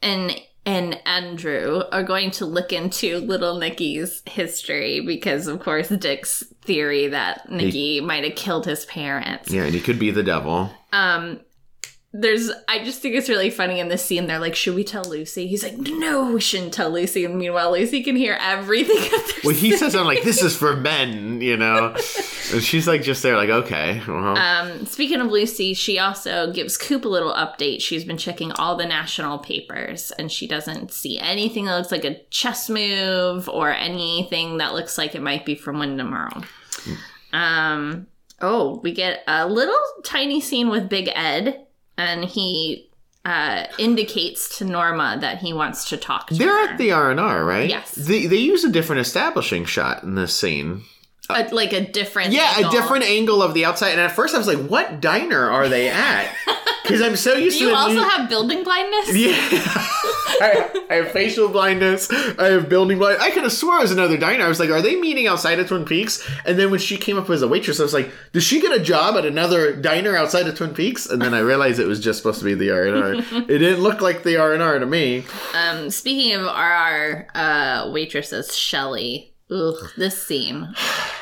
[0.00, 0.34] and
[0.66, 7.08] and Andrew are going to look into little Nicky's history because of course Dick's theory
[7.08, 9.50] that Nicky might have killed his parents.
[9.50, 10.70] Yeah, and he could be the devil.
[10.92, 11.40] Um
[12.16, 14.28] there's I just think it's really funny in this scene.
[14.28, 15.48] They're like, should we tell Lucy?
[15.48, 17.24] He's like, no, we shouldn't tell Lucy.
[17.24, 19.10] And meanwhile, Lucy can hear everything.
[19.42, 21.88] Well, he says, "I'm like this is for men," you know,
[22.52, 26.78] and she's like just there, like, okay, well, Um, speaking of Lucy, she also gives
[26.78, 27.82] Coop a little update.
[27.82, 32.04] She's been checking all the national papers and she doesn't see anything that looks like
[32.04, 36.44] a chess move or anything that looks like it might be from Windom Earle.
[37.32, 38.06] Um,
[38.40, 41.66] oh, we get a little tiny scene with Big Ed
[41.96, 42.88] and he
[43.24, 46.38] uh, indicates to Norma that he wants to talk to her.
[46.38, 46.72] they're her.
[46.72, 47.68] at the R and R, right?
[47.68, 47.92] Yes.
[47.94, 50.82] They they use a different establishing shot in this scene.
[51.30, 52.70] Uh, like a different Yeah, angle.
[52.70, 53.90] a different angle of the outside.
[53.92, 56.34] And at first, I was like, "What diner are they at?"
[56.84, 59.16] Because I'm so used Do to you also new- have building blindness?
[59.16, 59.32] Yeah.
[60.38, 62.10] I, I have facial blindness.
[62.10, 63.22] I have building blind.
[63.22, 64.44] I could have swore it was another diner.
[64.44, 66.22] I was like, are they meeting outside of Twin Peaks?
[66.44, 68.78] And then when she came up as a waitress, I was like, does she get
[68.78, 71.06] a job at another diner outside of Twin Peaks?
[71.06, 73.14] And then I realized it was just supposed to be the R and R.
[73.48, 75.24] It didn't look like the R and R to me.
[75.54, 79.33] Um, speaking of RR uh, waitresses, Shelly.
[79.50, 80.74] Ugh, this scene.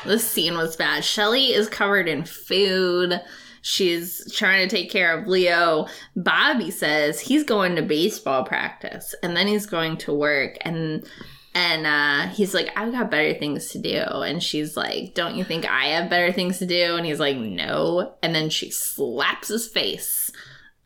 [0.05, 1.03] This scene was bad.
[1.03, 3.21] Shelly is covered in food.
[3.61, 5.87] She's trying to take care of Leo.
[6.15, 11.07] Bobby says he's going to baseball practice and then he's going to work and
[11.55, 13.99] and uh, he's like, I've got better things to do.
[13.99, 16.95] And she's like, Don't you think I have better things to do?
[16.95, 18.15] And he's like, No.
[18.23, 20.22] And then she slaps his face.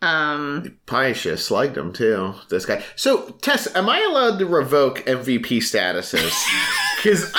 [0.02, 2.36] Um, have slugged him too.
[2.50, 2.84] This guy.
[2.96, 6.34] So Tess, am I allowed to revoke MVP statuses?
[6.98, 7.32] Because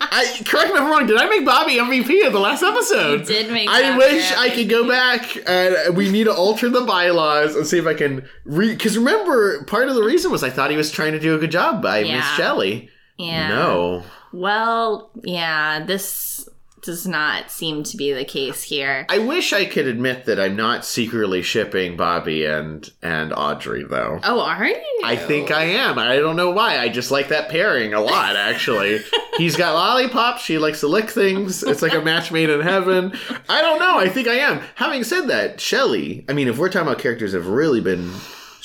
[0.00, 1.06] I, correct me if I'm wrong.
[1.06, 3.20] Did I make Bobby MVP of the last episode?
[3.20, 6.80] You did make I wish I could go back and we need to alter the
[6.86, 8.70] bylaws and see if I can re.
[8.70, 11.38] Because remember, part of the reason was I thought he was trying to do a
[11.38, 12.34] good job by Miss Yeah.
[12.36, 12.88] Shelly.
[13.18, 13.48] yeah.
[13.48, 14.02] No.
[14.32, 16.33] Well, yeah, this
[16.84, 19.06] does not seem to be the case here.
[19.08, 24.20] I wish I could admit that I'm not secretly shipping Bobby and and Audrey though.
[24.22, 24.80] Oh, are you?
[25.02, 25.98] I think I am.
[25.98, 26.78] I don't know why.
[26.78, 29.00] I just like that pairing a lot, actually.
[29.36, 30.42] He's got lollipops.
[30.42, 31.62] She likes to lick things.
[31.62, 33.12] It's like a match made in heaven.
[33.48, 33.98] I don't know.
[33.98, 34.60] I think I am.
[34.76, 38.10] Having said that, Shelly, I mean, if we're talking about characters that have really been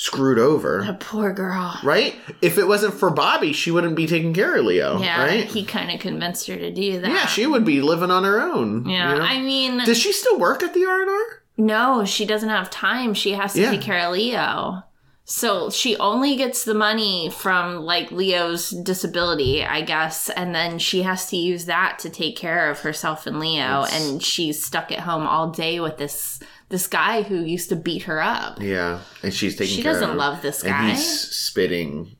[0.00, 0.80] screwed over.
[0.80, 1.78] A poor girl.
[1.82, 2.14] Right?
[2.40, 4.98] If it wasn't for Bobby, she wouldn't be taking care of Leo.
[4.98, 5.44] Yeah, Right?
[5.44, 7.10] he kind of convinced her to do that.
[7.10, 8.88] yeah, she would be living on her own.
[8.88, 9.24] Yeah, you know?
[9.24, 11.42] I mean, Does she still work at the R and R?
[11.58, 13.12] no, she doesn't have time.
[13.12, 13.70] She has to Yeah.
[13.72, 14.84] take care of Leo.
[15.26, 21.02] So she only gets the money from like Leo's disability, I guess, and then she
[21.02, 23.82] has to use that to take care of herself and Leo.
[23.82, 27.76] It's- And she's stuck at home all day with this this guy who used to
[27.76, 28.60] beat her up.
[28.62, 30.16] Yeah, and she's taking She care doesn't of him.
[30.18, 30.88] love this guy.
[30.88, 32.16] And he's spitting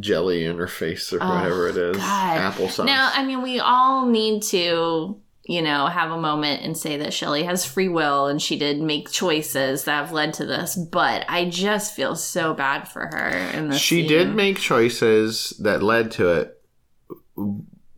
[0.00, 1.96] jelly in her face or Oh, whatever it is.
[1.96, 2.52] God.
[2.54, 2.86] Applesauce.
[2.86, 7.12] Now, I mean, we all need to, you know, have a moment and say that
[7.12, 10.74] Shelly has free will and she did make choices that have led to this.
[10.74, 14.08] But I just feel so bad for her she scene.
[14.08, 16.62] did make choices that led to it,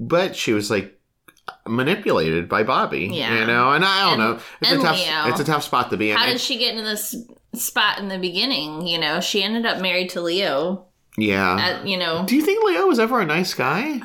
[0.00, 0.95] but she was like
[1.68, 3.08] manipulated by Bobby.
[3.12, 3.40] Yeah.
[3.40, 4.40] you know, and I don't And- know.
[4.60, 4.98] It's a tough.
[4.98, 5.30] Leo.
[5.30, 6.16] It's a tough spot to be in.
[6.16, 7.14] How did she get into this
[7.54, 8.86] spot in the beginning?
[8.86, 10.86] You know, she ended up married to Leo.
[11.16, 11.56] yeah.
[11.80, 14.00] At, you know, Do you think Leo was ever a nice guy?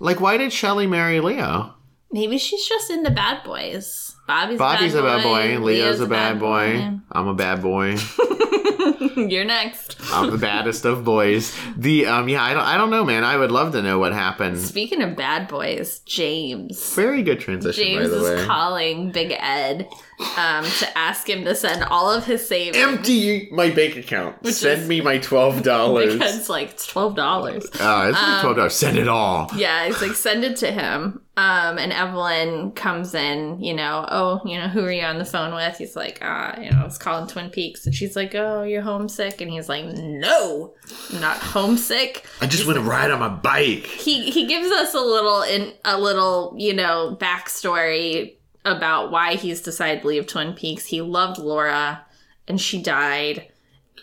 [0.00, 1.74] Like, why did Shelly marry Leo?
[2.12, 4.09] maybe she's just into bad boys.
[4.58, 5.58] Bobby's, a bad boy.
[5.58, 6.98] Leo's, Leo's a bad, boy.
[7.10, 7.96] I'm a bad boy.
[9.16, 9.96] You're next.
[10.12, 11.56] I'm the baddest of boys.
[11.76, 13.24] The um, yeah, I don't, I don't know, man.
[13.24, 14.58] I would love to know what happened.
[14.58, 16.94] Speaking of bad boys, James.
[16.94, 18.34] Very good transition, James by the way.
[18.34, 19.88] is calling Big Ed
[20.36, 22.76] um, to ask him to send all of his savings.
[22.76, 24.46] Empty my bank account.
[24.46, 26.14] Send me my twelve dollars.
[26.20, 27.64] Because like it's twelve dollars.
[27.80, 28.74] Uh, it's like twelve dollars.
[28.74, 29.50] Send it all.
[29.56, 31.22] Yeah, he's like send it to him.
[31.36, 33.60] Um, and Evelyn comes in.
[33.62, 35.78] You know, oh, you know, who are you on the phone with?
[35.78, 39.40] He's like, ah, you know, it's calling Twin Peaks, and she's like, oh, you're homesick,
[39.40, 40.74] and he's like, no,
[41.12, 42.26] I'm not homesick.
[42.42, 43.86] I just want to ride on my bike.
[43.86, 49.60] he he gives us a little in a little you know backstory about why he's
[49.60, 50.86] decided to leave Twin Peaks.
[50.86, 52.04] He loved Laura,
[52.48, 53.48] and she died,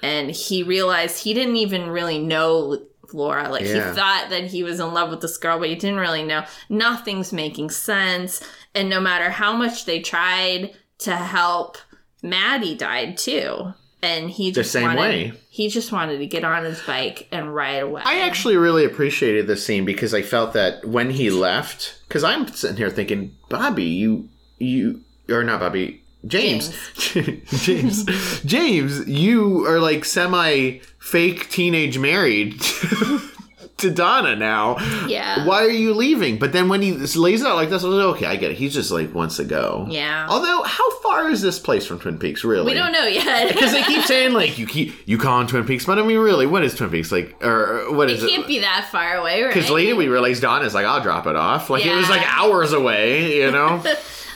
[0.02, 2.82] and he realized he didn't even really know
[3.14, 3.50] Laura.
[3.50, 3.90] Like Yeah.
[3.90, 6.44] he thought that he was in love with this girl, but he didn't really know.
[6.70, 8.42] Nothing's making sense,
[8.76, 11.78] and no matter how much they tried to help,
[12.24, 13.74] Maddie died too.
[14.04, 15.34] And he just same wanted, way.
[15.50, 18.04] He just wanted to get on his bike and ride away.
[18.06, 22.48] I actually really appreciated this scene because I felt that when he left, because I'm
[22.50, 28.06] sitting here thinking, Bobby, you, you, or not Bobby, James, James,
[28.46, 32.60] James, you are like semi fake teenage married
[33.78, 34.78] to Donna now.
[35.08, 35.46] Yeah.
[35.46, 36.40] Why are you leaving?
[36.40, 38.52] But then when he lays it out like this, I was like, okay, I get
[38.52, 38.58] it.
[38.58, 39.86] He's just like wants to go.
[39.90, 40.26] Yeah.
[40.30, 42.44] Although, how far is this place from Twin Peaks?
[42.44, 42.66] Really?
[42.66, 43.54] We don't know yet.
[43.54, 46.18] Because they keep saying like you keep you call in Twin Peaks, but I mean,
[46.18, 47.42] really, what is Twin Peaks like?
[47.44, 48.36] Or what is it it?
[48.36, 49.54] can't be that far away, right?
[49.54, 51.70] Because later we realized Donna's like, I'll drop it off.
[51.70, 53.82] Like it was like hours away, you know?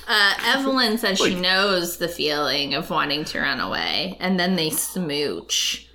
[0.07, 4.69] Uh, Evelyn says she knows the feeling of wanting to run away, and then they
[4.69, 5.87] smooch.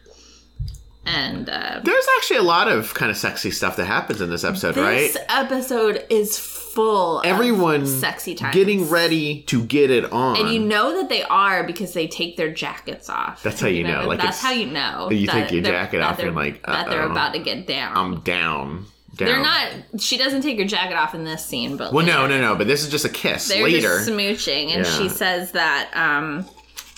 [1.04, 4.42] And uh, There's actually a lot of kind of sexy stuff that happens in this
[4.42, 5.12] episode, this right?
[5.12, 8.54] This episode is full Everyone of sexy times.
[8.54, 10.36] getting ready to get it on.
[10.36, 13.42] And you know that they are because they take their jackets off.
[13.42, 15.10] That's how you know, like, that's how you know.
[15.10, 17.96] you take your jacket off and like, that they're about to get down.
[17.96, 18.86] I'm down.
[19.16, 19.28] Down.
[19.28, 19.68] they're not.
[20.00, 22.18] She doesn't take her jacket off in this scene, but Well, later.
[22.18, 22.54] no, no, no.
[22.56, 23.98] But this is just a kiss they're later.
[23.98, 24.98] just smooching and Yeah.
[24.98, 26.46] she says that um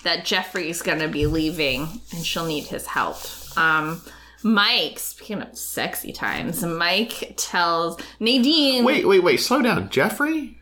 [0.03, 3.17] that jeffrey's gonna be leaving and she'll need his help
[3.57, 4.01] um
[4.43, 9.37] mike speaking of sexy times mike tells nadine wait, wait, wait.
[9.41, 9.89] Slow down.
[9.89, 10.57] Jeffrey?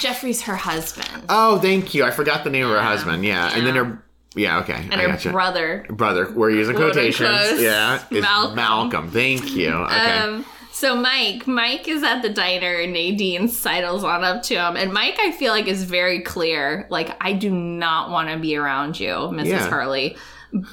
[0.00, 2.04] jeffrey's her husband Oh, thank you.
[2.04, 3.24] I forgot the name of her husband.
[3.24, 3.50] Yeah.
[3.54, 4.02] And then her.
[4.34, 4.74] Yeah, okay.
[4.90, 5.30] and I her gotcha.
[5.30, 6.30] brother brother.
[6.32, 7.60] We're using quotations.
[7.60, 8.54] Yeah, Malcolm.
[8.56, 9.10] Malcolm.
[9.10, 9.70] Thank you.
[9.70, 10.18] Okay.
[10.18, 14.76] um so Mike, Mike is at the diner and Nadine sidles on up to him.
[14.76, 16.86] And Mike, I feel like is very clear.
[16.90, 19.46] Like, I do not want to be around you, Mrs.
[19.46, 19.68] Yeah.
[19.68, 20.16] Hurley.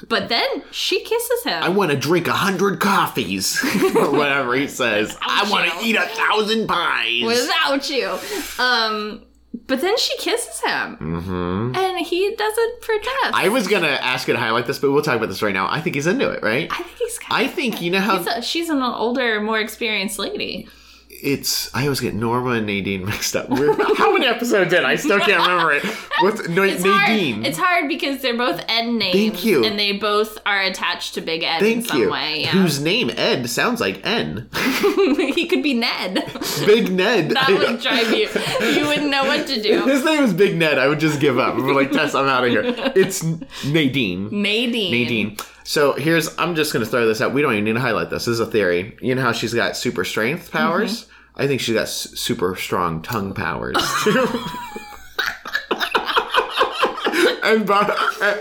[0.08, 1.62] But then she kisses him.
[1.62, 3.62] I want to drink a hundred coffees,
[3.94, 5.14] or whatever he says.
[5.20, 7.24] I want to eat a thousand pies.
[7.24, 8.18] without you.
[8.58, 9.25] Um,
[9.66, 13.32] but then she kisses him, hmm and he doesn't protest.
[13.32, 15.68] I was gonna ask you to highlight this, but we'll talk about this right now.
[15.70, 16.68] I think he's into it, right?
[16.70, 17.18] I think he's.
[17.18, 20.68] Kind I think you know how a, she's an older, more experienced lady.
[21.22, 21.74] It's.
[21.74, 23.48] I always get Norma and Nadine mixed up.
[23.50, 24.84] We're, how many episodes in?
[24.84, 25.84] I still can't remember it.
[26.20, 27.34] What's no, It's Nadine?
[27.36, 27.46] hard.
[27.46, 29.14] It's hard because they're both Ed names.
[29.14, 29.64] Thank you.
[29.64, 32.10] And they both are attached to Big Ed in Thank some you.
[32.10, 32.42] way.
[32.42, 32.50] Yeah.
[32.50, 34.48] Whose name Ed sounds like N.
[35.34, 36.14] he could be Ned.
[36.64, 37.30] Big Ned.
[37.30, 38.28] that would drive you.
[38.80, 39.84] You wouldn't know what to do.
[39.86, 40.78] His name is Big Ned.
[40.78, 41.54] I would just give up.
[41.54, 42.62] I'm like, Tess, I'm out of here.
[42.96, 43.22] It's
[43.64, 44.28] Nadine.
[44.30, 44.90] Nadine.
[44.92, 45.36] Nadine.
[45.66, 47.34] So here's, I'm just going to throw this out.
[47.34, 48.24] We don't even need to highlight this.
[48.26, 48.96] This is a theory.
[49.02, 51.02] You know how she's got super strength powers?
[51.02, 51.40] Mm-hmm.
[51.42, 54.26] I think she's got s- super strong tongue powers too.
[57.42, 57.90] and, Bob,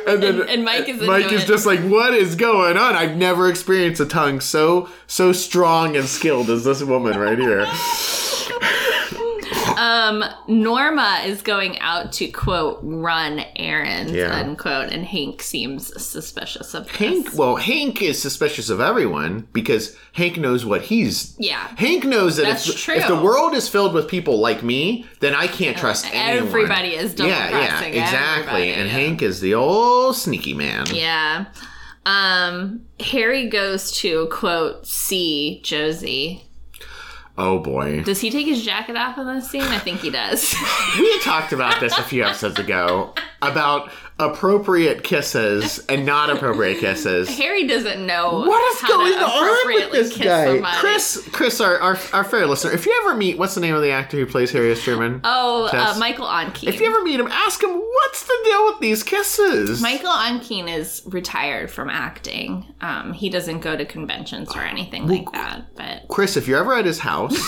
[0.07, 2.95] and then And- and Mike is Mike is just like, what is going on?
[2.95, 7.65] I've never experienced a tongue so so strong and skilled as this woman right here.
[9.85, 14.35] Um, Norma is going out to quote run errands Yeah.
[14.35, 16.95] unquote, and Hank seems suspicious of this.
[16.95, 21.35] Hank, well, Hank is suspicious of everyone because Hank knows what he's.
[21.37, 21.67] Yeah.
[21.77, 22.95] Hank knows that That's if, true.
[22.95, 26.47] if the world is filled with people like me, then I can't trust anyone.
[26.47, 27.91] Everybody is double Yeah, yeah, exactly.
[27.91, 28.89] everybody, and.
[28.89, 30.85] Hank is the old sneaky man.
[30.91, 31.45] Yeah.
[32.05, 36.44] Um, Harry goes to quote see Josie.
[37.37, 38.01] Oh boy.
[38.03, 39.61] Does he take his jacket off in this scene?
[39.61, 40.55] I think he does.
[40.99, 46.79] We had talked about this a few episodes ago about appropriate kisses and not appropriate
[46.79, 47.27] kisses.
[47.37, 50.45] Harry doesn't know What is how going to on with this guy?
[50.45, 50.77] somebody.
[50.77, 53.81] Chris, Chris, our, our our fair listener, if you ever meet, what's the name of
[53.81, 54.81] the actor who plays Harry S.
[54.81, 55.19] Truman?
[55.25, 56.69] Oh, uh, Michael Ontkean.
[56.69, 59.81] If you ever meet him, ask him what's the deal with these kisses.
[59.81, 62.65] Michael Ontkean is retired from acting.
[62.79, 65.75] Um, he doesn't go to conventions or anything like that.
[65.75, 67.37] But Chris, if you're ever at his house,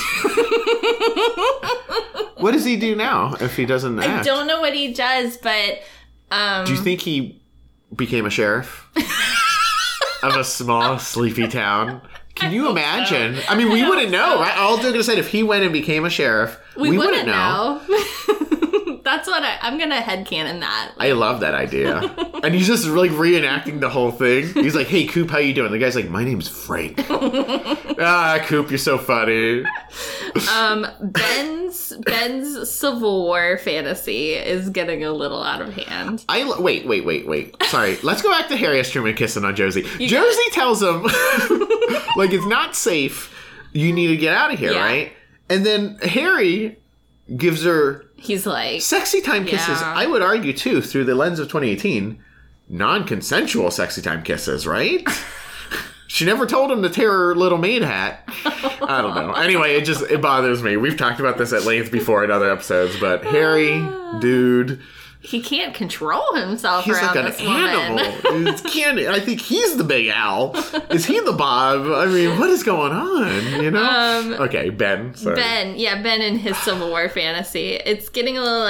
[2.38, 4.02] what does he do now if he doesn't know?
[4.02, 5.38] I don't know what he does.
[5.38, 5.82] But
[6.32, 7.42] um, Do you think he
[7.96, 8.88] became a sheriff
[10.24, 12.02] of a small, sleepy town?
[12.36, 13.38] Can you imagine?
[13.50, 14.42] I mean, we hope wouldn't know, so.
[14.42, 14.58] right?
[14.58, 17.82] All joking aside, if he went and became a sheriff, we, we, wouldn't, wouldn't know.
[17.90, 18.48] know.
[19.08, 20.92] That's what I, I'm gonna headcanon that.
[20.98, 22.00] I love that idea.
[22.44, 24.54] and he's just like reenacting the whole thing.
[24.54, 28.70] He's like, "Hey, Coop, how you doing?" The guy's like, "My name's Frank." ah, Coop,
[28.70, 29.64] you're so funny.
[30.54, 36.26] Um, Ben's Ben's Civil War fantasy is getting a little out of hand.
[36.28, 37.56] I lo- wait, wait, wait, wait.
[37.64, 37.98] Sorry.
[38.04, 38.90] Let's go back to Harry S.
[38.90, 39.84] Truman kissing on Josie.
[39.84, 41.04] got Josie tells him,
[42.18, 43.34] like, it's not safe.
[43.72, 44.84] You need to get out of here, Yeah.
[44.86, 45.14] right?
[45.50, 46.78] And then Harry
[47.36, 49.80] gives her He's like, sexy time kisses.
[49.80, 49.94] Yeah.
[49.96, 52.20] I would argue too, through the lens of 2018,
[52.68, 55.08] non-consensual sexy time kisses, right?
[56.08, 58.24] she never told him to tear her little maid hat.
[58.46, 59.34] I don't know.
[59.34, 60.78] Anyway, it just it bothers me.
[60.78, 63.88] We've talked about this at length before in other episodes, but Harry,
[64.20, 64.82] dude,
[65.20, 68.48] he can't control himself he's around like an this animal.
[68.48, 69.08] It's candy.
[69.08, 70.56] I think he's the big owl.
[70.90, 71.88] Is he the Bob?
[71.88, 73.62] I mean, what is going on?
[73.64, 73.84] You know?
[73.84, 75.16] Um, okay, Ben.
[75.16, 75.36] Sorry.
[75.36, 77.72] Ben, yeah, Ben and his Civil War fantasy.
[77.74, 78.68] It's getting a little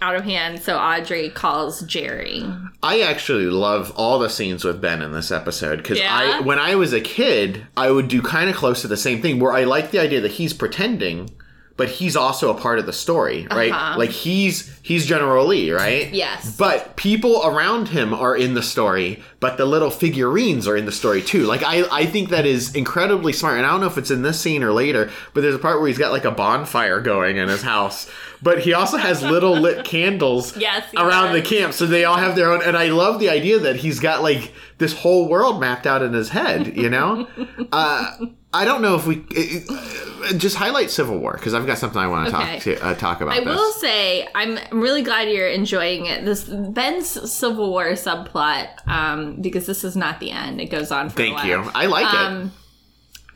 [0.00, 2.44] out of hand, so Audrey calls Jerry.
[2.82, 6.38] I actually love all the scenes with Ben in this episode because Yeah?
[6.38, 9.20] I, when I was a kid, I would do kind of close to the same
[9.20, 11.30] thing where I like the idea that he's pretending,
[11.78, 13.70] but he's also a part of the story, right?
[13.72, 13.96] Uh-huh.
[13.96, 16.12] Like he's he's General Lee, right?
[16.12, 16.56] Yes.
[16.56, 20.92] But people around him are in the story, but the little figurines are in the
[20.92, 21.44] story too.
[21.44, 23.58] Like I, I think that is incredibly smart.
[23.58, 25.78] And I don't know if it's in this scene or later, but there's a part
[25.78, 28.10] where he's got like a bonfire going in his house.
[28.42, 32.34] But he also has little lit candles Yes, around the camp, so they all have
[32.34, 32.60] their own.
[32.62, 36.12] And I love the idea that he's got like this whole world mapped out in
[36.12, 36.76] his head.
[36.76, 37.28] You know,
[37.72, 38.16] uh,
[38.58, 42.08] I don't know if we uh, just highlight Civil War because I've got something I
[42.08, 43.34] want to talk to uh, talk about.
[43.34, 43.54] I this.
[43.54, 46.24] will say I'm I'm really glad you're enjoying it.
[46.24, 50.60] This Ben's Civil War subplot, um, because this is not the end.
[50.60, 51.70] It goes on for a Thank you.
[51.72, 52.18] I like it.
[52.18, 52.52] Um,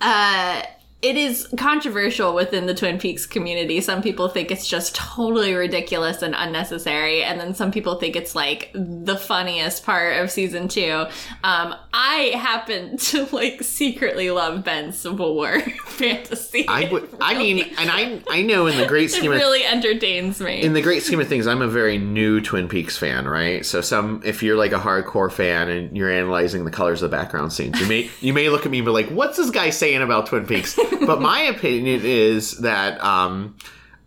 [0.00, 0.62] uh,
[1.02, 3.80] it is controversial within the Twin Peaks community.
[3.80, 8.36] Some people think it's just totally ridiculous and unnecessary, and then some people think it's
[8.36, 11.04] like the funniest part of season two.
[11.42, 16.66] Um, I happen to like secretly love Ben's Civil War fantasy.
[16.68, 17.08] I would.
[17.20, 20.62] I mean, and I I know in the great scheme it really entertains me.
[20.62, 23.66] in the great scheme of things, I'm a very new Twin Peaks fan, right?
[23.66, 27.16] So some, if you're like a hardcore fan and you're analyzing the colors of the
[27.16, 29.70] background scenes, you may you may look at me and be like, "What's this guy
[29.70, 33.57] saying about Twin Peaks?" But my opinion is that um,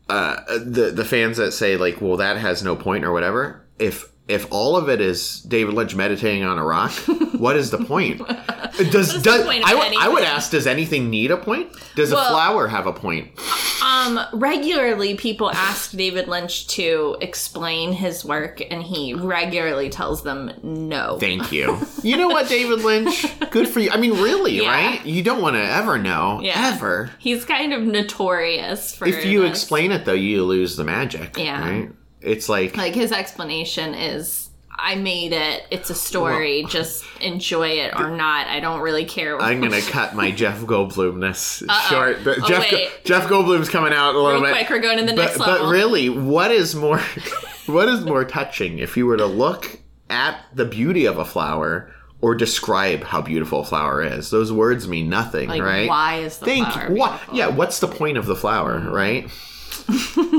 [0.10, 4.06] uh, the the fans that say like, "Well, that has no point" or whatever, if
[4.28, 6.92] if all of it is David Lynch meditating on a rock,
[7.38, 8.20] what is the point?
[8.92, 11.70] Does the does point I would I would ask, does anything need a point?
[11.96, 13.32] Does a flower have a point?
[13.84, 20.52] Um, regularly people ask David Lynch to explain his work, and he regularly tells them
[20.64, 21.18] no.
[21.20, 21.78] Thank you.
[22.02, 23.26] You know what, David Lynch?
[23.52, 23.92] Good for you.
[23.92, 24.70] I mean, really, Yeah.
[24.70, 25.06] right?
[25.06, 26.40] You don't want to ever know.
[26.42, 26.72] Yeah.
[26.74, 27.12] Ever.
[27.20, 29.52] He's kind of notorious for If you this.
[29.52, 31.38] explain it, though, you lose the magic.
[31.38, 31.62] Yeah.
[31.62, 31.90] Right?
[32.26, 35.64] It's like, like his explanation is I made it.
[35.72, 36.66] It's a story.
[36.68, 38.48] Just enjoy it or not.
[38.48, 39.40] I don't really care.
[39.40, 42.24] I'm going to cut my Jeff Goldblumness short.
[42.24, 42.90] But Oh, Jeff, wait.
[43.06, 44.58] Jeff Goldblum's coming out a little Real bit.
[44.68, 47.00] quick, we're going to the but, next but really, what is more,
[47.68, 51.92] what is more touching if you were to look at the beauty of a flower
[52.22, 54.30] or describe how beautiful a flower is?
[54.30, 55.88] Those words mean nothing, like, right?
[55.88, 57.12] why is the Think flower what?
[57.12, 57.38] beautiful?
[57.38, 59.30] Yeah, what's the point of the flower, right?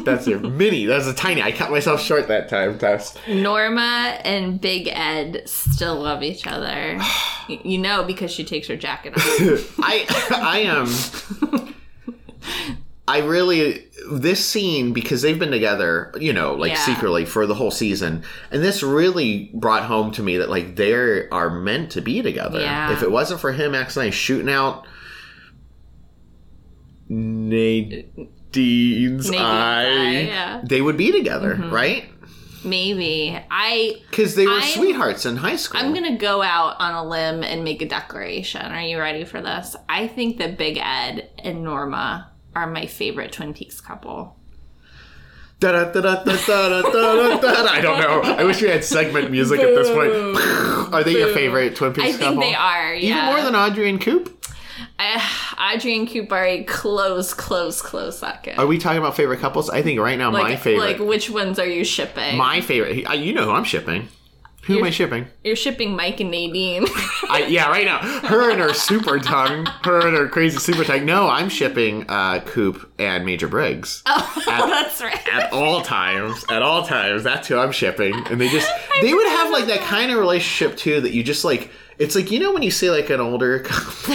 [0.05, 0.87] That's a mini.
[0.87, 1.43] That's a tiny.
[1.43, 2.79] I cut myself short that time.
[2.79, 6.99] That's Norma and Big Ed still love each other.
[7.49, 9.79] You know because she takes her jacket off.
[9.81, 11.75] I I am.
[13.09, 16.79] I really this scene because they've been together, you know, like Yeah.
[16.85, 20.93] secretly for the whole season, and this really brought home to me that like they
[21.29, 22.61] are meant to be together.
[22.61, 22.93] Yeah.
[22.93, 24.87] If it wasn't for him accidentally shooting out
[28.57, 29.87] deeds, I,
[30.27, 30.61] yeah.
[30.65, 31.73] they would be together, mm-hmm.
[31.73, 32.09] right?
[32.65, 35.81] Maybe I because they were I'm, sweethearts in high school.
[35.81, 38.61] I'm gonna go out on a limb and make a declaration.
[38.61, 39.77] Are you ready for this?
[39.89, 44.37] I think that Big Ed and Norma are my favorite Twin Peaks couple.
[45.63, 45.91] I
[47.81, 48.21] don't know.
[48.23, 50.11] I wish we had segment music at this point.
[50.93, 52.27] are they your favorite Twin Peaks couple?
[52.27, 52.95] I think they are.
[52.95, 53.11] Yeah.
[53.11, 54.36] Even more than Audrey and Coop.
[54.99, 55.21] Uh,
[55.59, 56.29] Audrey and Coop
[56.67, 58.59] close, close, close second.
[58.59, 59.69] Are we talking about favorite couples?
[59.69, 60.99] I think right now like, my favorite.
[60.99, 62.37] Like, which ones are you shipping?
[62.37, 63.19] my favorite.
[63.19, 64.09] You know who I'm shipping.
[64.67, 65.29] Who am I shipping?
[65.45, 66.87] You're shipping Mike and Nadine.
[67.31, 67.99] I, yeah, right now.
[67.99, 69.65] Her and her super tongue.
[69.85, 71.05] Her and her crazy super tongue.
[71.05, 74.03] No, I'm shipping uh, Coop and Major Briggs.
[74.07, 75.29] oh, that's right.
[75.33, 78.69] At all times, at all times, that's who I'm shipping, and they just
[79.03, 81.71] they would have like that kind of relationship too that you just like.
[81.99, 84.15] It's like you know when you see like an older couple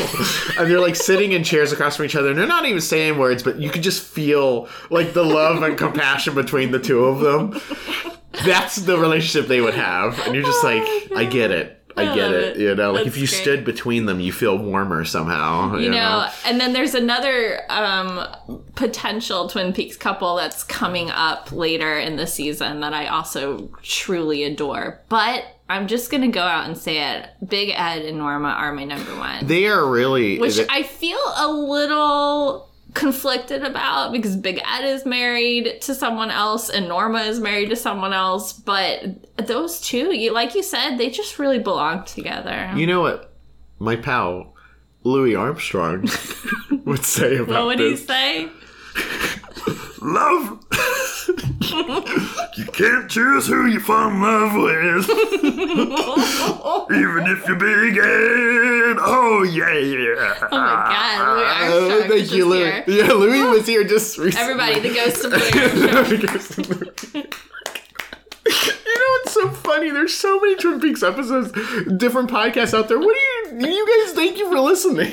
[0.57, 3.17] and they're like sitting in chairs across from each other and they're not even saying
[3.17, 7.19] words, but you could just feel like the love and compassion between the two of
[7.19, 7.59] them.
[8.45, 10.84] That's the relationship they would have, and you're just like,
[11.15, 11.80] I get it.
[11.98, 12.44] I, I get it.
[12.44, 12.58] it.
[12.58, 13.42] You know, like That's if you great.
[13.42, 15.76] stood between them, you feel warmer somehow.
[15.76, 18.26] You, You know, and then there's another um,
[18.76, 24.44] potential Twin Peaks couple that's coming up later in the season that I also truly
[24.44, 25.02] adore.
[25.10, 28.84] But I'm just gonna go out and say it: Big Ed and Norma are my
[28.86, 29.48] number one.
[29.48, 30.39] They are really.
[30.39, 36.70] which I feel a little conflicted about because Big Ed is married to someone else
[36.70, 39.04] and Norma is married to someone else, but
[39.38, 42.72] those two, you like you said, they just really belong together.
[42.76, 43.34] You know what
[43.80, 44.54] my pal
[45.04, 46.02] Louis Armstrong
[46.86, 47.54] would say about that?
[47.54, 48.50] what would he say?
[50.02, 50.60] Love.
[51.62, 55.09] You can't choose who you fall in love with,
[56.91, 60.34] even if you're big and oh yeah, yeah.
[60.51, 62.64] Oh my god, Louis Oh, Armstrong was thank you, just Louis.
[62.64, 62.84] here.
[62.88, 64.41] Yeah, Louis was here just recently.
[64.51, 66.76] Everybody, the ghost of Louis
[67.16, 67.26] Armstrong.
[68.92, 69.89] You know what's so funny?
[69.89, 71.52] There's so many Twin Peaks episodes,
[71.98, 73.00] different podcasts out there.
[73.00, 73.16] What
[73.50, 74.14] do you, you guys?
[74.14, 75.12] Thank you for listening.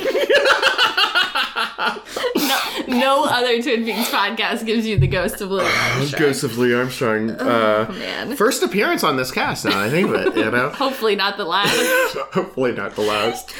[2.88, 5.64] no other Twin Peaks podcast gives you the ghost of Louis
[5.94, 6.20] Armstrong.
[6.22, 7.30] Ghost of Louis Armstrong.
[7.30, 8.36] Uh, Man.
[8.36, 9.64] first appearance on this cast.
[9.64, 10.36] Now I think of it.
[10.36, 11.76] You know, Hopefully not the last.
[12.32, 13.52] hopefully not the last.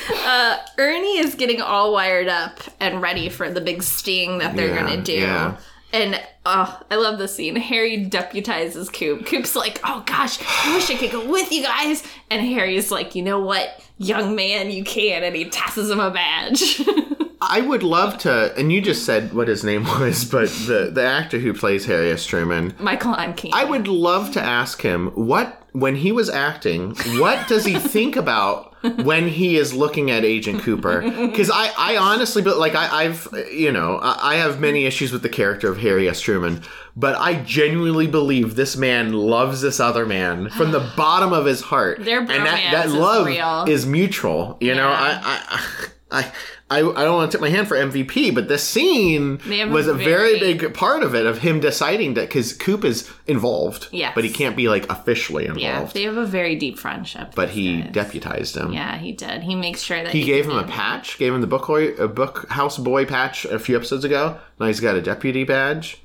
[0.79, 4.81] Ernie is getting all wired up and ready for the big sting that they're Yeah,
[4.89, 5.13] gonna do.
[5.13, 5.57] yeah.
[5.93, 7.57] And oh, I love this scene.
[7.57, 9.27] Harry deputizes Coop.
[9.27, 13.15] Coop's like, "Oh gosh, I wish I could go with you guys." And Harry's like,
[13.15, 16.83] "You know what, young man, you can." And he tosses him a badge.
[17.41, 21.05] I would love to, and you just said what his name was, but the the
[21.05, 22.27] actor who plays Harry S.
[22.27, 22.75] Truman.
[22.79, 23.51] Michael Ontkean.
[23.53, 28.17] I would love to ask him what when he was acting, what does he think
[28.17, 28.75] about
[29.05, 31.01] when he is looking at Agent Cooper?
[31.03, 35.13] Because I, I honestly, but like I, I've, you know, I, I have many issues
[35.13, 36.21] with the character of Harry S.
[36.21, 36.63] Truman,
[36.95, 41.61] but I genuinely believe this man loves this other man from the bottom of his
[41.61, 43.65] heart, Their and that that is love real.
[43.69, 44.57] is mutual.
[44.61, 46.33] You know, I, I, I.
[46.71, 49.41] I, I don't want to tip my hand for MVP, but this scene
[49.71, 53.11] was a very very- big part of it of him deciding that because Coop is
[53.27, 54.13] involved, Yes.
[54.15, 55.63] but he can't be like officially involved.
[55.63, 57.33] yeah, they have a very deep friendship.
[57.35, 57.93] but he days.
[57.93, 58.73] deputized him.
[58.75, 59.43] Yeah, he did.
[59.45, 62.07] He makes sure that He gave him a patch, gave him the book boy, a
[62.07, 64.37] book house boy patch a few episodes ago.
[64.61, 66.03] Now he's got a deputy badge.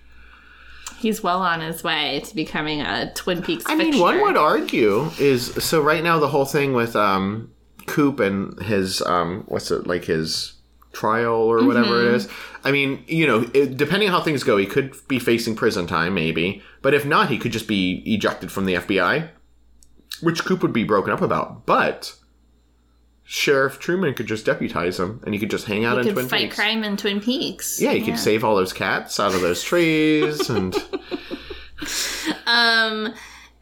[1.00, 3.66] He's well on his way to becoming a Twin Peaks.
[3.68, 4.02] I mean, fixture.
[4.02, 7.52] one would argue is so right now the whole thing with um,
[7.88, 10.54] Coop and his um, what's it like his
[10.92, 12.10] trial or whatever Mm-hmm.
[12.10, 12.30] it is.
[12.64, 15.88] I mean, you know, it, depending on how things go, he could be facing prison
[15.88, 16.62] time, maybe.
[16.84, 19.30] But if not, he could just be ejected from the FBI,
[20.22, 21.66] which Coop would be broken up about.
[21.66, 22.14] But
[23.24, 26.14] Sheriff Truman could just deputize him, and he could just hang out He in could
[26.22, 26.56] Twin fight Peaks.
[26.56, 27.82] crime in Twin Peaks.
[27.82, 30.76] Yeah, he could save all those cats out of those trees, and
[32.46, 33.14] Um.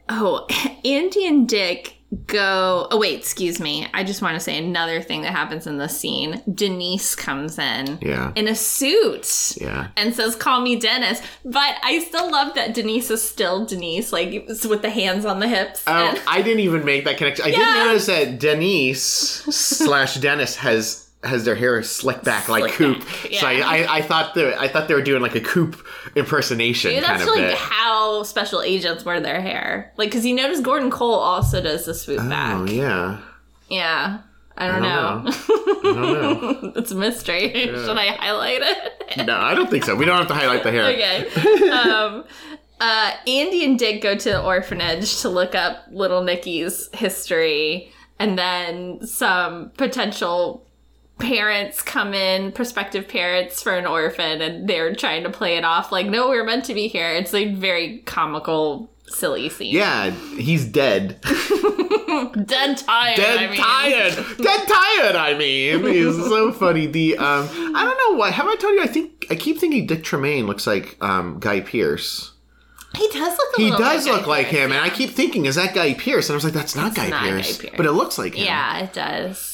[0.08, 0.46] Oh,
[0.84, 1.96] Andy and Dick
[2.26, 2.86] go.
[2.90, 3.86] Oh wait, excuse me.
[3.94, 6.42] I just want to say another thing that happens in the scene.
[6.52, 7.98] Denise comes in.
[8.02, 8.32] Yeah.
[8.36, 9.56] In a suit.
[9.60, 9.88] yeah.
[9.96, 14.46] And says, "Call me Dennis," but I still love that Denise is still Denise, like
[14.48, 15.82] with the hands on the hips.
[15.86, 17.44] Oh, And- I didn't even make that connection.
[17.44, 17.58] I Yeah.
[17.58, 22.98] did notice that Denise slash Dennis has has their hair slicked back like Slicked Coop.
[23.00, 23.52] back, So I.
[23.60, 25.76] I, I thought they, I thought they were doing like a Coop
[26.16, 27.54] impersonation kind that's like bit.
[27.56, 29.92] how special agents wear their hair.
[29.96, 32.56] Like, because you notice Gordon Cole also does the swoop back.
[32.56, 33.20] Oh yeah.
[33.68, 34.18] Yeah.
[34.56, 35.30] I don't, don't know.
[35.30, 36.72] I don't know.
[36.76, 37.50] it's a mystery.
[37.52, 39.26] Should I highlight it?
[39.26, 39.96] No, I don't think so.
[39.96, 40.84] We don't have to highlight the hair.
[40.92, 41.70] okay.
[41.70, 42.24] Um,
[42.78, 48.38] uh, Andy and Dick go to the orphanage to look up little Nicky's history, and
[48.38, 50.66] then some potential
[51.18, 55.92] parents come in, prospective parents for an orphan, and they're trying to play it off
[55.92, 57.08] like, no, we're meant to be here.
[57.12, 59.74] It's a very comical, silly scene.
[59.74, 61.20] Yeah, he's dead.
[62.44, 63.16] Dead tired.
[63.16, 63.58] Dead I mean.
[63.58, 64.36] tired.
[64.38, 65.16] Dead tired.
[65.16, 66.86] I mean, he's so funny.
[66.86, 68.32] The um, I don't know what.
[68.34, 68.82] Have I told you?
[68.82, 72.32] I think I keep thinking Dick Tremaine looks like um Guy Pearce.
[72.96, 75.10] He does look a He little does Guy look like Pearce, him, and I keep
[75.10, 76.28] thinking, is that Guy Pearce?
[76.28, 78.44] And I was like, that's not, Guy, not Guy Pearce, but it looks like him.
[78.44, 79.51] Yeah, it does.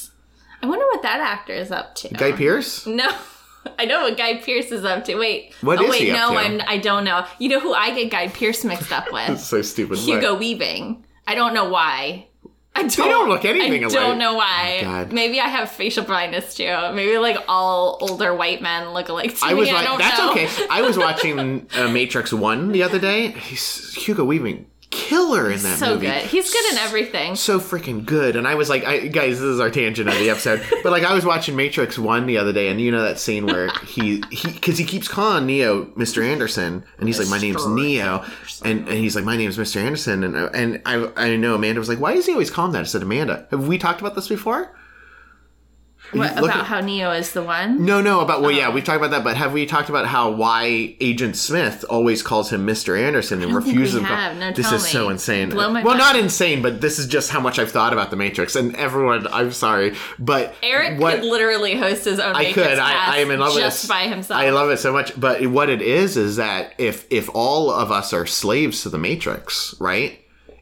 [0.63, 2.09] I wonder what that actor is up to.
[2.09, 2.87] Guy Pearce.
[2.87, 3.09] No.
[3.79, 5.17] I know what Guy Pearce is up to.
[5.17, 5.53] Wait.
[5.61, 6.39] What oh, is wait, he up no, to?
[6.39, 7.25] I'm I don't know.
[7.39, 9.39] You know who I get Guy Pearce mixed up with?
[9.41, 9.99] so stupid.
[9.99, 10.41] Hugo What?
[10.41, 11.05] Weaving.
[11.27, 12.27] I don't know why.
[12.75, 13.97] I don't, don't look anything alike.
[13.97, 14.09] I alike.
[14.09, 14.79] don't know why.
[14.83, 15.13] God.
[15.13, 16.93] Maybe I have facial blindness too.
[16.95, 19.61] Maybe like all older white men look alike to I me.
[19.61, 20.31] was I like, don't that's know.
[20.31, 20.49] okay.
[20.71, 23.33] I was watching uh, Matrix One the other day.
[23.33, 26.07] He's Hugo Weaving, killer in that so movie.
[26.07, 26.22] good.
[26.22, 27.36] He's good in everything.
[27.36, 28.36] so freaking good.
[28.36, 30.64] And I was like, I, guys, this is our tangent of the episode.
[30.82, 33.47] but like, I was watching Matrix One the other day, and you know that scene
[33.47, 36.24] where he he because he keeps calling Neo Mr.
[36.24, 37.74] Anderson, and he's like, my name's Mr.
[37.74, 38.24] Neo,
[38.64, 39.76] and, and he's like, my name's Mr.
[39.76, 42.66] Anderson, and uh, and I I know Amanda was like, why does he always call
[42.66, 42.80] him that?
[42.80, 44.74] I said, Amanda, have we talked about this before?
[46.13, 47.85] What, about at- how Neo is the one?
[47.85, 48.55] No, no, about well, Oh.
[48.55, 52.23] yeah, we've talked about that, but have we talked about how why Agent Smith always
[52.23, 52.99] calls him Mr.
[52.99, 54.05] Anderson and refuses him?
[54.05, 54.37] have.
[54.37, 55.51] No, this is so insane.
[55.51, 55.99] Blow my well, mind.
[55.99, 58.57] not insane, but this is just how much I've thought about the Matrix.
[58.57, 62.79] And everyone, I'm sorry, but Eric what could literally host his own I Matrix could,
[62.79, 63.89] I, I am in love with just this.
[63.89, 64.41] by himself.
[64.41, 65.19] I love it so much.
[65.21, 68.99] But what it is is that if if all of us are slaves to the
[68.99, 70.19] Matrix, right?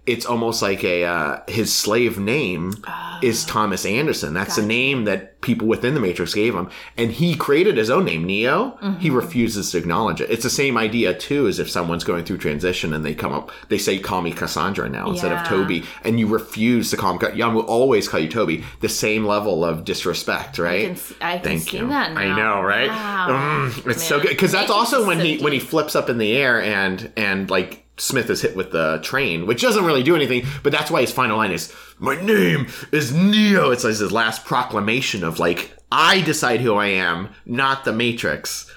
[0.07, 2.75] It's almost like a uh, his slave name
[3.23, 4.35] is Thomas Anderson.
[4.35, 8.05] That's the name that people within the Matrix gave him, and he created his own
[8.05, 8.79] name, Neo.
[9.01, 10.31] He refuses to acknowledge it.
[10.31, 13.51] It's the same idea too, as if someone's going through transition and they come up,
[13.69, 17.37] they say, "Call me Cassandra now" instead of Toby, and you refuse to call him.
[17.37, 18.65] Young will always call you Toby.
[18.81, 20.83] The same level of disrespect, right?
[20.83, 21.89] can s- I can Thank see you.
[21.89, 22.89] that I know, right?
[22.89, 23.69] Wow.
[23.71, 26.19] Mm, it's so good because that's also when so he when he flips up in
[26.19, 30.15] the air and and like Smith is hit with the train, which doesn't really do
[30.17, 34.13] anything, but that's why his final line is "My name is Neo." It's like his
[34.13, 38.71] last proclamation of like I decide who I am, not the Matrix.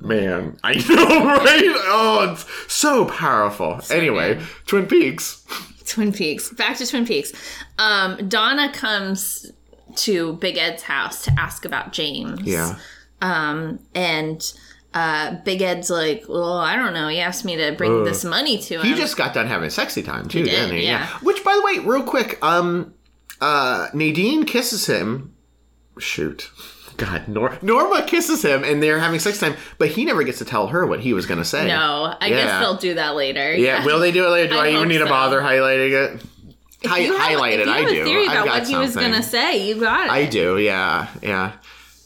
[0.00, 1.62] Man, I know, right?
[1.86, 3.80] Oh, it's so powerful.
[3.90, 4.46] anyway, good.
[4.66, 5.44] Twin Peaks.
[5.86, 6.50] Twin Peaks.
[6.50, 7.32] Back to Twin Peaks.
[7.78, 9.52] Um, Donna comes
[9.96, 12.40] to Big Ed's house to ask about James.
[12.42, 12.76] Yeah.
[13.20, 14.52] Um, and
[14.94, 17.08] uh, Big Ed's like, well, I don't know.
[17.08, 18.82] He asked me to bring this money to him.
[18.84, 20.84] He just got done having a sexy time too, did, didn't he?
[20.86, 21.06] yeah.
[21.22, 22.94] Which, by the way, real quick, um,
[23.40, 25.34] uh, Nadine kisses him.
[25.98, 26.50] Shoot,
[26.96, 30.44] God, Nor- Norma kisses him, and they're having sex time, but he never gets to
[30.46, 31.66] tell her what he was going to say.
[31.66, 32.36] no, I Yeah.
[32.36, 33.54] guess they'll do that later.
[33.54, 34.54] Yeah, will they do it later?
[34.54, 36.22] Do I, I even need to bother highlighting it?
[36.84, 37.68] Hi- have, highlight it.
[37.68, 38.00] I do.
[38.00, 39.68] a theory I've about got what he was gonna say.
[39.68, 40.10] You got it.
[40.12, 40.58] I do.
[40.58, 41.52] Yeah, yeah.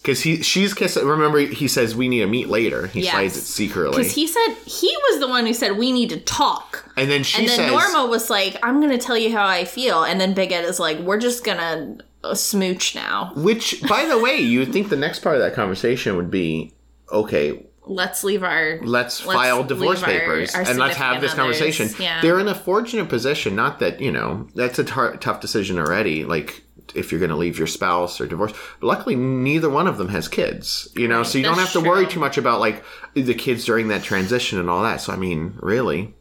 [0.07, 1.05] Because he, she's kissing.
[1.05, 2.87] Remember, he says we need to meet later.
[2.87, 3.11] He Yes.
[3.13, 6.21] slides it secretly, Because he said he was the one who said we need to
[6.21, 6.85] talk.
[6.97, 9.65] and then she and then says, Norma was like, "I'm gonna tell you how I
[9.65, 13.33] feel," and then Big Ed is like, "We're just gonna uh, smooch now.
[13.35, 16.73] Which, by the way, you would think the next part of that conversation would be,
[17.11, 21.89] okay, Let's leave our let's, file divorce our- papers our and let's have this conversation.
[22.01, 22.21] Yeah.
[22.21, 23.55] They're in a fortunate position.
[23.57, 26.25] Not that you know that's a tar- tough decision already.
[26.25, 26.63] Like
[26.95, 30.09] if you're going to leave your spouse or divorce, but luckily neither one of them
[30.09, 30.89] has kids.
[30.95, 32.85] You know, so you don't have that's to worry too much about like
[33.15, 35.01] the kids during that transition and all that.
[35.01, 36.15] So I mean, really.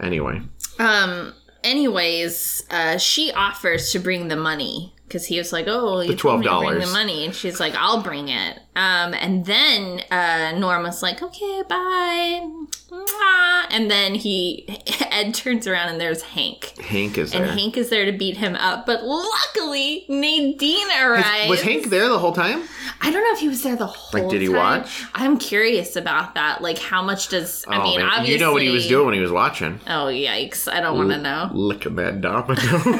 [0.00, 0.42] Anyway,
[0.78, 1.34] Um.
[1.64, 6.22] Anyways, uh, she offers to bring the money because he was like, "Oh, you to
[6.22, 6.80] bring $12.
[6.86, 11.62] the money," and she's like, "I'll bring it." Um, and then uh, Norma's like, "Okay,
[11.68, 12.48] bye."
[12.90, 13.66] Mwah.
[13.70, 14.64] And then he
[15.10, 17.42] Ed turns around and there's Hank, Hank is there.
[17.42, 17.56] and there.
[17.58, 18.86] Hank is there to beat him up.
[18.86, 21.50] But luckily, Nadine arrives.
[21.50, 22.62] was Hank there the whole time?
[23.02, 24.22] I don't know if he was there the whole.
[24.22, 24.56] Like, did he time.
[24.56, 25.04] watch?
[25.14, 26.62] I'm curious about that.
[26.62, 27.98] Like, how much does I oh mean?
[28.00, 29.80] man, obviously, you know what he was doing when he was watching.
[29.86, 30.66] Oh yikes!
[30.72, 31.50] I don't want to know.
[31.52, 32.58] Licking that domino.
[32.88, 32.92] you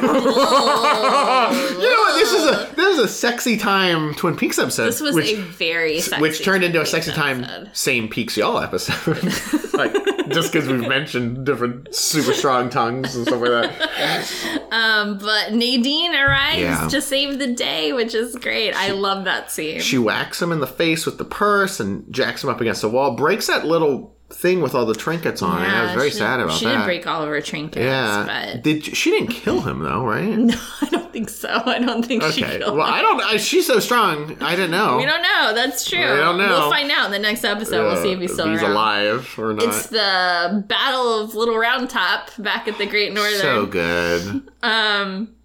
[1.89, 2.19] know what?
[2.19, 4.85] This is a this is a sexy time Twin Peaks episode.
[4.87, 7.69] This was which, a very sexy which turned into a sexy time episode.
[7.73, 9.17] same Peaks y'all episode.
[9.73, 9.93] like
[10.29, 14.67] just because we've mentioned different super strong tongues and stuff like that.
[14.71, 16.87] Um, but Nadine arrives Yeah.
[16.89, 18.73] to save the day, which is great.
[18.73, 19.79] I love that scene.
[19.81, 22.89] She whacks him in the face with the purse and jacks him up against the
[22.89, 23.15] wall.
[23.15, 25.67] Breaks that little thing with all the trinkets on it.
[25.67, 26.69] I was very she- sad about she that.
[26.71, 30.03] She didn't break all of her trinkets, yeah, but did she didn't kill him though,
[30.05, 30.23] right?
[30.37, 31.49] no, I don't think so.
[31.65, 32.59] I don't think she Okay.
[32.59, 32.93] killed Well, him.
[32.93, 33.21] I don't.
[33.21, 34.37] I, she's so strong.
[34.41, 34.97] I didn't know.
[34.97, 35.53] We don't know.
[35.55, 35.99] That's true.
[35.99, 36.47] We don't know.
[36.47, 37.83] We'll find out in the next episode.
[37.83, 38.71] we'll see if he's Uh, still he's around.
[38.71, 39.63] alive or not.
[39.65, 43.39] It's the Battle of Little Round Top back at the Great Northern.
[43.39, 44.43] so good.
[44.61, 45.35] Um,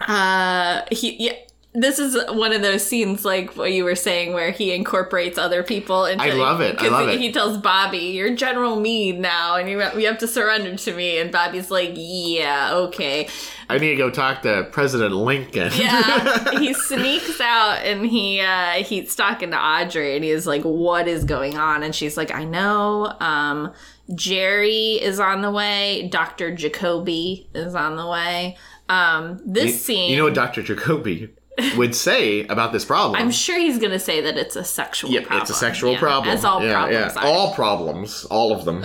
[0.00, 1.32] uh, he yeah.
[1.74, 5.62] This is one of those scenes, like what you were saying, where he incorporates other
[5.62, 6.04] people.
[6.04, 6.76] Into, I love it.
[6.78, 7.20] I love he, it.
[7.20, 10.94] He tells Bobby, "You're General Meade now, and you have, you have to surrender to
[10.94, 13.26] me." And Bobby's like, "Yeah, okay."
[13.70, 15.72] I need to go talk to President Lincoln.
[15.74, 21.08] Yeah, he sneaks out and he uh, he's talking to Audrey, and he's like, "What
[21.08, 23.72] is going on?" And she's like, "I know." Um,
[24.14, 26.08] Jerry is on the way.
[26.08, 28.58] Doctor Jacoby is on the way.
[28.88, 30.62] Um, this scene, You know what Dr.
[30.62, 31.30] Jacoby
[31.76, 33.20] would say about this problem?
[33.20, 35.42] I'm sure he's gonna say that it's a sexual Yep, problem.
[35.42, 36.34] it's a sexual Yeah, problem.
[36.36, 37.22] As all yeah, problems yeah.
[37.24, 38.24] All problems.
[38.26, 38.84] All of them.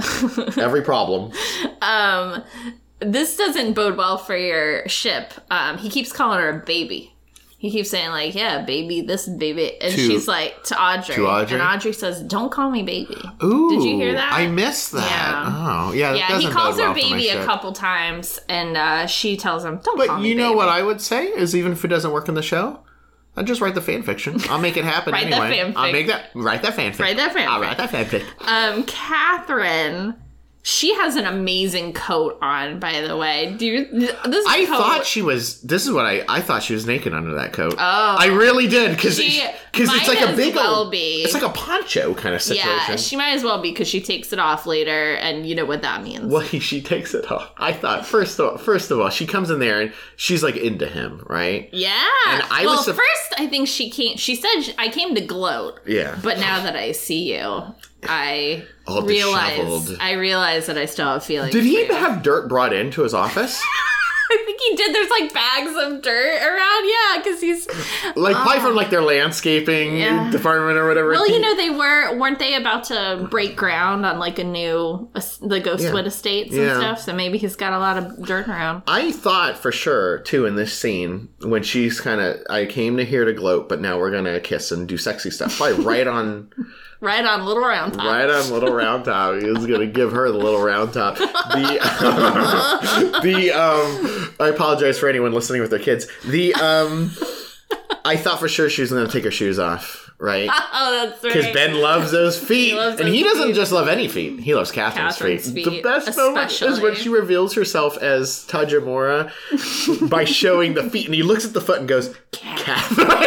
[0.57, 1.31] Every problem.
[1.81, 2.43] um,
[2.99, 5.33] this doesn't bode well for your ship.
[5.51, 7.13] Um, he keeps calling her a baby.
[7.59, 11.27] He keeps saying like, "Yeah, baby, this baby," and To- she's like to Audrey, to
[11.27, 11.59] Audrey?
[11.59, 13.69] and Audrey says, "Don't call me baby." Ooh.
[13.71, 14.31] Did you hear that?
[14.31, 15.09] I missed that.
[15.09, 15.53] Yeah.
[15.87, 16.11] Oh, yeah.
[16.13, 19.79] that Yeah, he calls her well baby a couple times, and uh, she tells him,
[19.83, 22.11] "Don't call But you know baby." what I would say is even if it doesn't
[22.11, 22.81] work in the show,
[23.35, 24.39] I just write the fan fiction.
[24.51, 25.71] I'll make it happen Write that anyway.
[25.71, 25.73] fanfic.
[25.77, 26.25] I'll make that.
[26.35, 26.99] Write that fanfic.
[26.99, 27.47] Write that fanfic.
[27.47, 28.23] I'll write that fanfic.
[28.47, 30.13] um, Catherine,
[30.67, 32.77] she has an amazing coat on.
[32.77, 35.61] By the way, do you, this I coat, thought she was.
[35.61, 36.25] This is what I.
[36.27, 37.75] I thought she was naked under that coat.
[37.77, 38.15] Oh.
[38.19, 39.45] I really did because She
[39.77, 40.91] because it's like a big well old.
[40.91, 41.21] be.
[41.23, 42.69] It's like a poncho kind of situation.
[42.89, 45.65] Yeah, she might as well be because she takes it off later, and you know
[45.65, 46.31] what that means.
[46.31, 47.51] Well, he, she takes it off.
[47.57, 50.55] I thought first of all, first of all, she comes in there and she's like
[50.57, 51.69] into him, right?
[51.71, 51.91] Yeah.
[52.27, 54.17] And I well, was sup- first, I think she came.
[54.17, 56.17] She said I came to gloat, Yeah.
[56.23, 57.63] but now that I see you,
[58.03, 59.97] I All realize disheveled.
[59.99, 61.51] I realize that I still have feelings.
[61.53, 63.61] Did he have dirt brought into his office?
[64.31, 64.93] I think he did.
[64.95, 66.85] There's like bags of dirt around.
[66.87, 67.67] Yeah, because he's.
[68.15, 69.97] Like probably from um, like their landscaping.
[69.97, 70.31] Yeah.
[70.31, 71.09] department or whatever.
[71.11, 75.09] Well, you know, they were weren't they about to break ground on like a new
[75.13, 76.07] the Ghostwood Yeah.
[76.07, 76.77] Estates and Yeah.
[76.77, 77.01] stuff?
[77.01, 78.83] So maybe he's got a lot of dirt around.
[78.87, 83.05] I thought for sure too in this scene when she's kind of I came to
[83.05, 85.57] here to gloat, but now we're gonna kiss and do sexy stuff.
[85.57, 86.49] Probably right on,
[86.99, 88.05] Right on Little Round Top.
[88.05, 89.39] right on little round top.
[89.39, 91.17] He was gonna give her the little round top.
[91.17, 91.79] The
[93.23, 96.07] the um, I apologize for anyone listening with their kids.
[96.25, 97.11] The um,
[98.03, 100.49] I thought for sure she was gonna take her shoes off, right?
[100.79, 101.33] Oh, that's right.
[101.33, 103.55] Because Ben loves those feet, loves and those he doesn't feet.
[103.55, 104.39] just love any feet.
[104.39, 105.65] He loves Catherine's, Catherine's feet.
[105.65, 109.31] The feet, best moment is when she reveals herself as Tojamura
[110.09, 113.07] by showing the feet, and he looks at the foot and goes, "Catherine."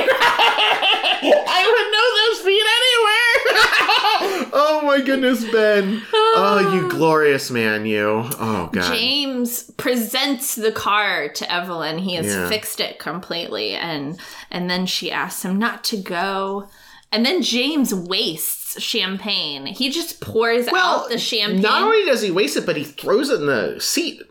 [1.22, 4.39] I would know those feet anywhere.
[4.52, 6.02] Oh my goodness, Ben!
[6.12, 8.24] Oh, you glorious man, you!
[8.38, 8.92] Oh god.
[8.94, 11.98] James presents the car to Evelyn.
[11.98, 12.48] He has Yeah.
[12.48, 14.18] fixed it completely, and
[14.50, 16.68] and then she asks him not to go.
[17.12, 19.66] And then James wastes champagne.
[19.66, 21.60] He just pours out the champagne.
[21.62, 24.22] Not only does he waste it, but he throws it in the seat,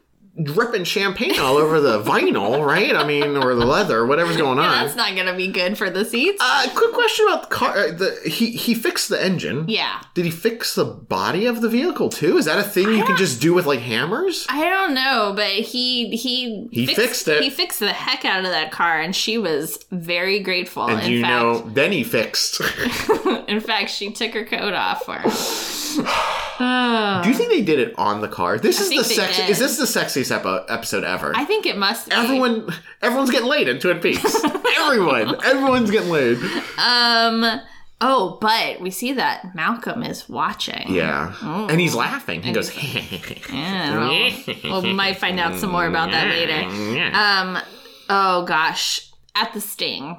[0.43, 2.95] dripping champagne all over the vinyl, right?
[2.95, 4.85] I mean, or the leather, whatever's going on.
[4.85, 6.37] That's not gonna be good for the seats.
[6.41, 7.77] Uh, quick question about the car.
[7.77, 9.65] uh, The he he fixed the engine.
[9.67, 10.01] yeah.
[10.13, 12.37] Did he fix the body of the vehicle too?
[12.37, 14.45] Is that a thing you can just do with like hammers?
[14.49, 17.43] I don't know, but he he He fixed it.
[17.43, 20.85] He fixed the heck out of that car, and she was very grateful.
[20.87, 22.61] And in you fact, know, then he fixed.
[23.47, 25.31] in fact, she took her coat off for him.
[25.97, 27.21] Oh.
[27.23, 28.59] do you think they did it on the car?
[28.59, 29.37] This is the they sex.
[29.37, 29.49] did.
[29.49, 31.31] Is this the sexiest epi- episode ever?
[31.35, 32.09] I think it must.
[32.09, 32.15] Be.
[32.15, 32.69] Everyone,
[33.01, 34.43] everyone's getting laid in Twin Peaks.
[34.79, 36.37] Everyone, everyone's getting laid.
[36.77, 37.61] Um.
[38.01, 40.93] Oh, but we see that Malcolm is watching.
[40.93, 42.41] Yeah, and he's laughing.
[42.41, 42.71] He goes,
[43.51, 47.15] Yeah, well, we might find out some more about that later.
[47.15, 47.57] Um.
[48.09, 50.17] Oh gosh, at the sting,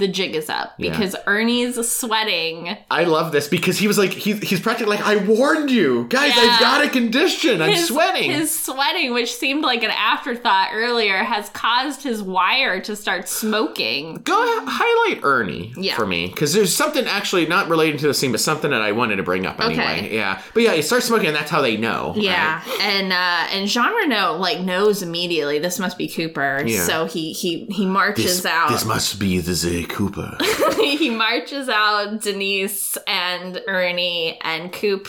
[0.00, 0.90] the jig is up Yeah.
[0.90, 2.76] because Ernie's sweating.
[2.90, 6.34] I love this because he was like, he, he's practically like, I warned you, guys.
[6.34, 6.42] Yeah.
[6.42, 7.62] I've got a condition.
[7.62, 8.30] I'm his, sweating.
[8.30, 14.16] His sweating, which seemed like an afterthought earlier, has caused his wire to start smoking.
[14.24, 14.34] Go
[14.66, 15.94] highlight Ernie Yeah.
[15.96, 18.92] for me because there's something actually not related to the scene, but something that I
[18.92, 19.82] wanted to bring up anyway.
[19.82, 20.14] Okay.
[20.16, 22.14] Yeah, but yeah, he starts smoking, and that's how they know.
[22.16, 22.80] Yeah, right?
[22.80, 26.84] and uh, and Jean Renault like knows immediately this must be Cooper, Yeah.
[26.84, 28.70] so he he he marches out.
[28.70, 30.36] This must be the Z Cooper.
[30.76, 35.08] he marches out Denise and Ernie and Coop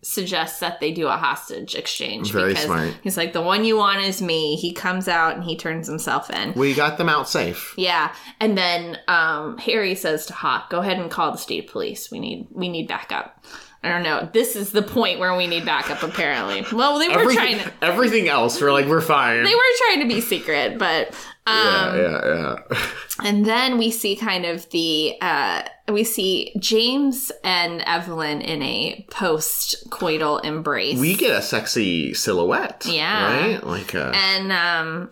[0.00, 2.94] suggests that they do a hostage exchange Very because smart.
[3.02, 4.54] he's like the one you want is me.
[4.56, 6.52] He comes out and he turns himself in.
[6.54, 7.74] We got them out safe.
[7.76, 12.10] Yeah, and then um, Harry says to Hawk, "Go ahead and call the state police.
[12.10, 13.44] We need we need backup."
[13.82, 14.28] I don't know.
[14.32, 16.02] This is the point where we need backup.
[16.02, 19.44] Apparently, well, they were Everything, trying to everything else, we're like, we're fine.
[19.44, 21.14] they were trying to be secret, but
[21.48, 22.86] um, yeah, yeah, yeah.
[23.24, 29.06] and then we see kind of the uh, we see James and Evelyn in a
[29.10, 30.98] post coital embrace.
[30.98, 32.86] we get a sexy silhouette.
[32.86, 33.52] Yeah.
[33.52, 33.64] Right?
[33.64, 34.12] Like a.
[34.14, 35.10] and um,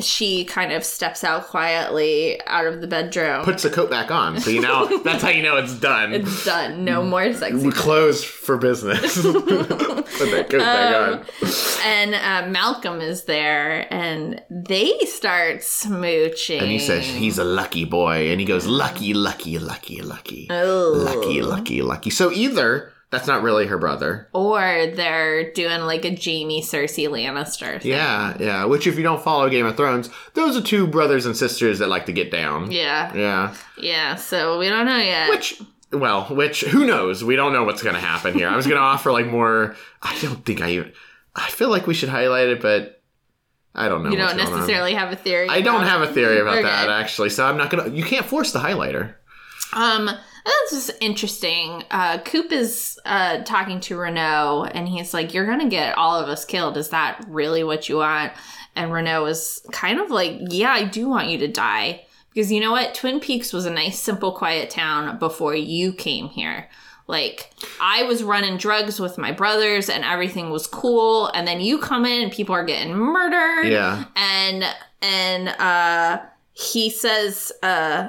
[0.00, 3.44] she kind of steps out quietly out of the bedroom.
[3.44, 4.40] puts the coat back on.
[4.40, 6.12] So you know that's how you know it's done.
[6.12, 6.84] it's done.
[6.84, 9.20] No more sexy We're closed for business.
[9.22, 11.24] Put that coat back Um, on.
[11.84, 16.60] and uh, Malcolm is there, and they start smooching.
[16.60, 20.92] And he says he's a lucky boy, and he goes lucky, lucky, lucky, lucky, Oh.
[20.94, 22.10] lucky, lucky, lucky.
[22.10, 24.28] So either that's not really her brother.
[24.32, 24.60] or
[24.94, 27.80] they're doing like a Jaime Cersei Lannister.
[27.80, 27.92] Thing.
[27.92, 28.64] Yeah, yeah.
[28.64, 31.88] Which, if you don't follow Game of Thrones, those are two brothers and sisters that
[31.88, 32.70] like to get down.
[32.72, 33.54] yeah, Yeah.
[33.78, 34.14] yeah.
[34.16, 35.28] So we don't know yet.
[35.30, 35.62] Which,
[35.92, 37.22] well, which who knows?
[37.24, 38.48] We don't know what's going to happen here.
[38.48, 39.76] I was going to offer like more.
[40.02, 40.70] I don't think I.
[40.70, 40.92] even
[41.36, 43.00] I feel like we should highlight it, but
[43.74, 44.10] I don't know.
[44.10, 45.48] you don't necessarily have a theory.
[45.48, 46.62] I don't have a theory about Okay.
[46.62, 47.88] that actually, so I'm not gonna.
[47.90, 49.14] You can't force the highlighter.
[49.72, 50.10] Um,
[50.44, 51.84] that's is interesting.
[51.90, 56.28] Uh, Coop is uh, talking to Renault, and he's like, "You're gonna get all of
[56.28, 56.76] us killed.
[56.76, 58.32] Is that really what you want?"
[58.76, 62.60] And Renault is kind of like, "Yeah, I do want you to die because you
[62.60, 62.94] know what?
[62.94, 66.68] Twin Peaks was a nice, simple, quiet town before you came here."
[67.06, 67.50] Like
[67.82, 72.06] I was running drugs with my brothers and everything was cool and then you come
[72.06, 74.04] in and people are getting murdered Yeah.
[74.16, 74.64] and
[75.02, 76.22] and uh
[76.54, 78.08] he says uh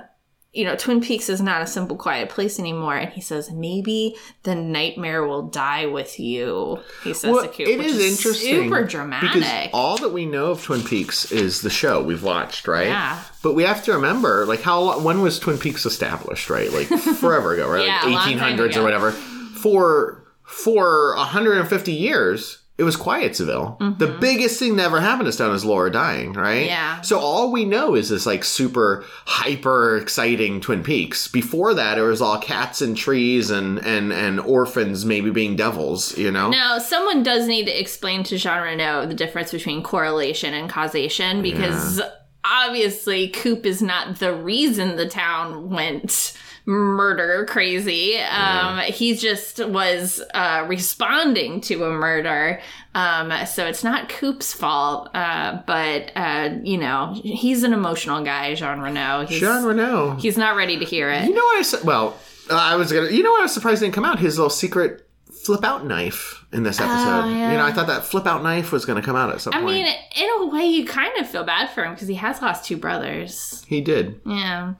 [0.55, 4.15] you know twin peaks is not a simple quiet place anymore and he says maybe
[4.43, 9.33] the nightmare will die with you he says Well, it which is interesting super dramatic.
[9.33, 12.87] because all that we know of Twin Peaks is the show we've watched, right?
[12.87, 13.21] Yeah.
[13.43, 16.71] But we have to remember, like, how when was Twin Peaks established, right?
[16.71, 16.87] Like
[17.19, 17.85] forever ago, right?
[17.85, 18.81] Yeah, like time 1800s ago.
[18.81, 19.11] or whatever.
[19.11, 23.99] For for 150 years, it was Quietsville.
[23.99, 26.63] The biggest thing that ever happened to town is Laura dying, right?
[26.63, 26.67] Mm-hmm.
[26.67, 27.01] Yeah.
[27.01, 31.29] So all we know is this like super hyper exciting Twin Peaks.
[31.29, 36.17] Before that, it was all cats and trees and and and orphans maybe being devils.
[36.17, 36.49] You know.
[36.49, 41.41] Now, someone does need to explain to Jean Renault the difference between correlation and causation
[41.41, 42.01] because
[42.43, 48.17] obviously Coop is not the reason the town went murder crazy.
[48.19, 52.59] Um, He just was uh, responding to a murder.
[52.93, 58.55] Um, so it's not Coop's fault, uh, but, uh, you know, he's an emotional guy,
[58.55, 59.25] Jean Renault.
[59.27, 60.17] He's, Jean Renault.
[60.19, 61.25] he's not ready to hear it.
[61.25, 61.83] You know what I said?
[61.83, 62.17] Well,
[62.49, 63.09] I was gonna.
[63.09, 64.19] You know what I was surprised didn't come out?
[64.19, 65.07] His little secret
[65.43, 67.27] flip out knife in this episode.
[67.29, 67.51] yeah.
[67.51, 69.61] You know, I thought that flip out knife was gonna come out at some I
[69.61, 69.69] point.
[69.71, 72.41] I mean, in a way, you kind of feel bad for him because he has
[72.41, 73.65] lost two brothers.
[73.67, 74.21] he did.
[74.25, 74.75] Yeah.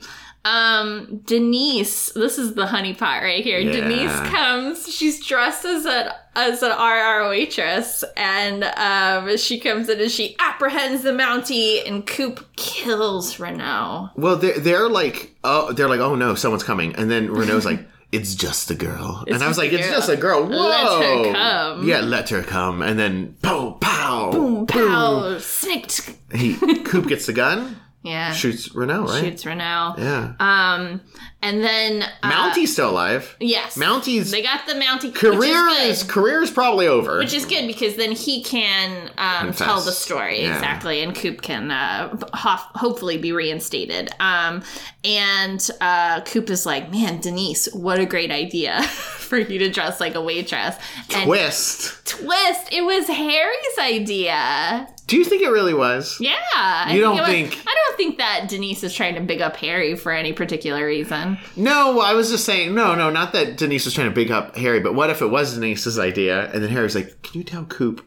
[0.45, 3.57] Um, Denise, this is the honeypot right here.
[3.57, 3.71] Yeah.
[3.71, 4.87] Denise comes.
[4.93, 10.35] She's dressed as an as an RR waitress, and um, she comes in and she
[10.39, 14.11] apprehends the Mountie, and Coop kills Renault.
[14.15, 17.87] Well, they're they're like, oh, they're like, oh no, someone's coming, and then Renault's like.
[18.11, 20.69] It's just a girl, and I was like, "It's just a girl." Whoa!
[20.69, 21.85] Let her come.
[21.85, 26.11] Yeah, let her come, and then pow, pow, Boom, pow, snicked.
[26.33, 27.75] He Coop gets the gun,
[28.05, 29.23] Yeah, shoots Renault, right?
[29.23, 29.95] shoots Renault.
[29.97, 30.33] Yeah.
[30.39, 31.01] Um,
[31.41, 33.35] and then uh, Mountie's still alive.
[33.39, 36.11] Yes, Mountie's They got the Mountie career is good.
[36.11, 37.17] career is probably over.
[37.19, 40.53] Which is good because then he can um, tell the story Yeah.
[40.55, 44.09] exactly, and Coop can uh, ho- hopefully be reinstated.
[44.19, 44.63] Um,
[45.03, 49.99] and uh, Coop is like, "Man, Denise, what a great idea for you to dress
[49.99, 50.75] like a waitress."
[51.13, 52.05] And Twist.
[52.07, 54.87] twist, it was Harry's idea.
[55.07, 56.17] Do you think it really was?
[56.19, 59.39] Yeah, I You don't was- think- I don't think that Denise is trying to big
[59.41, 61.37] up Harry for any particular reason.
[61.55, 64.55] No, I was just saying, no, no, not that Denise was trying to big up
[64.57, 66.51] Harry, but what if it was Denise's idea?
[66.51, 68.03] And then Harry's like, can you tell Coop?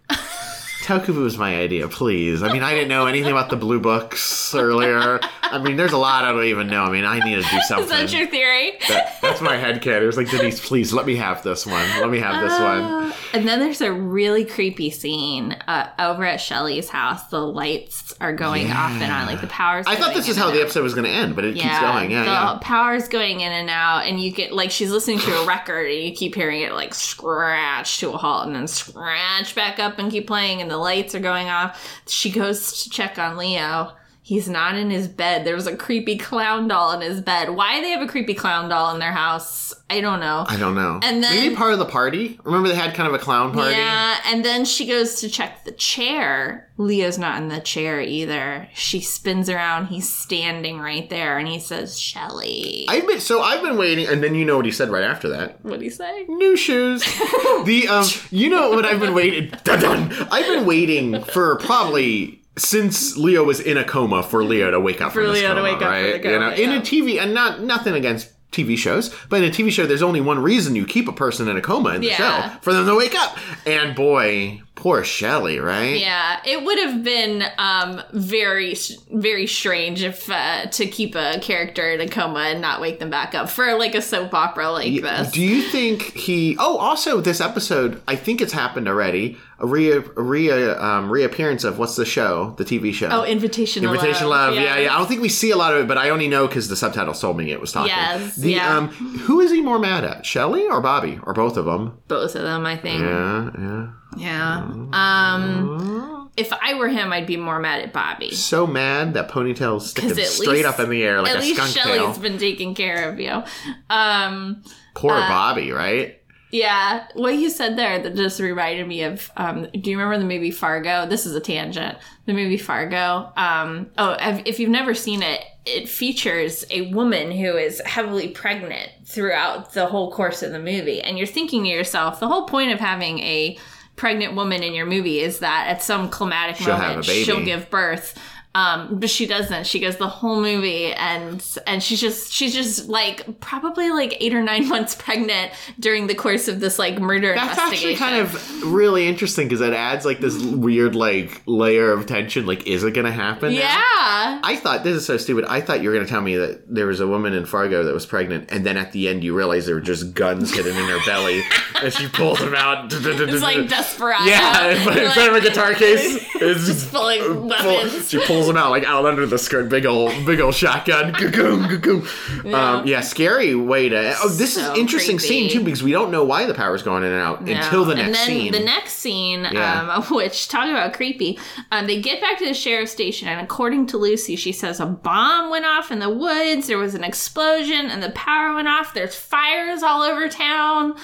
[0.90, 2.42] It was my idea, please.
[2.42, 5.20] I mean, I didn't know anything about the blue books earlier.
[5.42, 6.82] I mean, there's a lot I don't even know.
[6.84, 7.84] I mean, I need to do something.
[7.84, 8.72] Is that your theory?
[8.88, 10.04] That- that's my head canon.
[10.04, 11.84] It was like, Denise, please let me have this one.
[12.00, 12.80] Let me have this one.
[12.82, 17.24] Uh, And then there's a really creepy scene uh, over at Shelly's house.
[17.26, 19.86] The lights are going off and on, like the power's.
[19.86, 20.62] I thought this is how the out.
[20.62, 22.10] episode was going to end, but it keeps going.
[22.10, 22.58] Yeah, the yeah.
[22.62, 26.00] power's going in and out, and you get like she's listening to a record, and
[26.02, 30.10] you keep hearing it like scratch to a halt, and then scratch back up and
[30.10, 32.02] keep playing, and the lights are going off.
[32.06, 33.92] She goes to check on Leo.
[34.28, 35.46] He's not in his bed.
[35.46, 37.48] There was a creepy clown doll in his bed.
[37.48, 40.44] Why they have a creepy clown doll in their house, I don't know.
[40.46, 41.00] I don't know.
[41.02, 42.38] And then- maybe part of the party.
[42.44, 43.74] Remember they had kind of a clown party.
[43.74, 46.68] Yeah, and then she goes to check the chair.
[46.76, 48.68] Leo's not in the chair either.
[48.74, 49.86] She spins around.
[49.86, 54.22] He's standing right there, and he says, "Shelly." I've been so I've been waiting, and
[54.22, 55.64] then you know what he said right after that.
[55.64, 56.26] What'd he say?
[56.28, 57.02] New shoes.
[57.64, 59.50] the um, you know what I've been waiting.
[59.64, 60.28] Dun, dun.
[60.30, 65.00] I've been waiting for probably since Leo was in a coma for Leo to wake
[65.00, 66.22] up For Leo to coma, wake up from right?
[66.22, 69.48] the you know, coma, in a TV, and not nothing against TV shows, but in
[69.50, 72.00] a TV show, there's only one reason you keep a person in a coma in
[72.00, 72.16] the Yeah.
[72.52, 73.36] show for them to wake up.
[73.66, 75.98] And boy, poor Shelly, right?
[75.98, 78.76] Yeah, it would have been um, very,
[79.12, 83.10] very strange if uh, to keep a character in a coma and not wake them
[83.10, 85.32] back up for like a soap opera like this.
[85.32, 86.56] Do you think he?
[86.60, 89.36] Oh, also this episode, I think it's happened already.
[89.60, 93.08] A re a re um, reappearance of what's the show, the TV show?
[93.10, 94.54] oh, Invitation Invitation Love.
[94.54, 94.62] Love.
[94.62, 94.94] Yeah, yeah.
[94.94, 96.76] I don't think we see a lot of it, but I only know because the
[96.76, 97.88] subtitle told me it was talking.
[97.88, 98.76] Yes, The yeah.
[98.76, 101.98] um, who is he more mad at, Shelly or Bobby, or both of them?
[102.06, 103.00] Both of them, I think.
[103.00, 103.88] Yeah, yeah.
[104.16, 104.58] Yeah.
[104.92, 108.32] Um, if I were him, I'd be more mad at Bobby.
[108.34, 111.40] So mad that ponytail's sticking at straight least- up in the air like At a
[111.40, 112.22] least skunk Shelly's tail.
[112.22, 113.42] been taking care of you.
[113.90, 114.62] Um,
[114.94, 116.14] Poor Bobby, right?
[116.50, 119.30] yeah, what you said there that just reminded me of.
[119.36, 121.06] Um, do you remember the movie Fargo?
[121.06, 121.98] This is a tangent.
[122.26, 123.30] The movie Fargo.
[123.36, 128.28] Um, oh, if if you've never seen it, it features a woman who is heavily
[128.28, 132.46] pregnant throughout the whole course of the movie, and you're thinking to yourself, the whole
[132.46, 133.58] point of having a
[133.98, 137.24] pregnant woman in your movie is that at some climatic She'll have moment a baby.
[137.24, 138.18] she'll give birth.
[138.58, 139.66] Um, but she doesn't.
[139.66, 144.34] She goes the whole movie, and and she's just she's just like probably like eight
[144.34, 148.64] or nine months pregnant during the course of this like murder That's actually kind of
[148.64, 152.46] really interesting because it adds like this weird like layer of tension.
[152.46, 153.52] Like, is it going to happen?
[153.54, 153.60] now?
[153.60, 154.40] yeah.
[154.42, 155.44] I thought this is so stupid.
[155.44, 157.84] I thought you were going to tell me that there was a woman in Fargo
[157.84, 160.76] that was pregnant, and then at the end you realize there were just guns hidden
[160.76, 161.42] in her belly,
[161.82, 162.92] and she pulls them out.
[162.92, 164.24] It's like Desperado.
[164.24, 168.08] yeah, Like, instead of a guitar case, it's just pulling weapons.
[168.10, 171.14] she pulls them out like out under the skirt, big old, big old shotgun.
[172.44, 172.76] Yeah.
[172.78, 174.14] Um, yeah, scary way to.
[174.22, 175.48] Oh, this So is interesting creepy.
[175.48, 177.52] scene too because we don't know why the power's going in and out No.
[177.52, 178.52] until the next and then scene.
[178.52, 179.92] The next scene, Yeah.
[179.94, 181.38] um, which talk about creepy,
[181.72, 184.86] um, they get back to the sheriff's station, and according to Lucy, she says a
[184.86, 186.66] bomb went off in the woods.
[186.68, 188.94] There was an explosion, and the power went off.
[188.94, 190.94] There's fires all over town,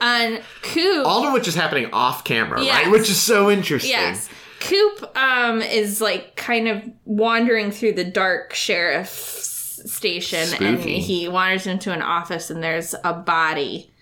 [0.00, 1.06] and Coop.
[1.06, 2.84] All of which is happening off camera, Yes.
[2.84, 2.90] right?
[2.92, 3.90] Which is so interesting.
[3.90, 4.28] Yes.
[4.64, 11.66] Coop um, is like kind of wandering through the dark sheriff's station and he wanders
[11.66, 13.92] into an office and there's a body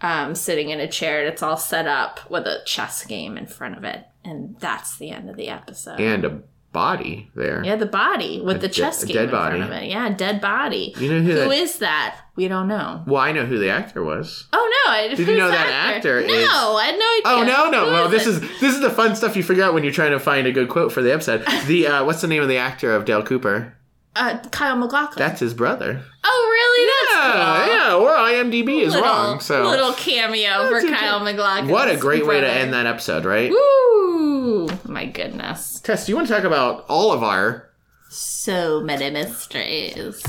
[0.00, 3.46] um, sitting in a chair and it's all set up with a chess game in
[3.46, 4.06] front of it.
[4.24, 6.00] And that's the end of the episode.
[6.00, 6.42] And a
[6.74, 7.62] body there.
[7.64, 9.62] yeah, the body with the de- chess a game dead in front body.
[9.62, 9.88] of it.
[9.88, 10.92] Yeah, dead body.
[10.98, 12.18] You know who Who that- is that?
[12.36, 13.02] We don't know.
[13.06, 14.46] Well, I know who the actor was.
[14.52, 14.92] Oh no!
[14.92, 17.22] I, Did you know that actor No, is- I had no idea.
[17.24, 17.54] Oh idea.
[17.54, 17.86] no, no.
[17.86, 18.30] Who Well, this it?
[18.30, 20.52] is this is the fun stuff you figure out when you're trying to find a
[20.52, 21.44] good quote for the episode.
[21.66, 23.74] The uh, what's the name of the actor of Dale Cooper?
[24.16, 25.18] uh, Kyle MacLachlan.
[25.18, 26.00] That's his brother.
[26.24, 26.86] oh really?
[26.90, 27.74] That's Yeah, cool.
[27.74, 27.94] yeah.
[27.96, 29.40] Or IMDb is little, wrong.
[29.40, 31.20] So little cameo for Kyle.
[31.20, 31.68] MacLachlan.
[31.68, 33.50] what a great way to end that episode, right?
[33.50, 34.53] Woo!
[34.94, 35.80] My goodness.
[35.80, 37.68] Tess, do you want to talk about all of our
[38.10, 40.22] So many mysteries.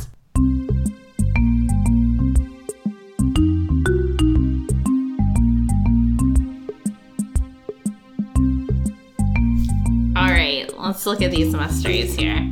[10.16, 12.49] All right, let's look at these mysteries here.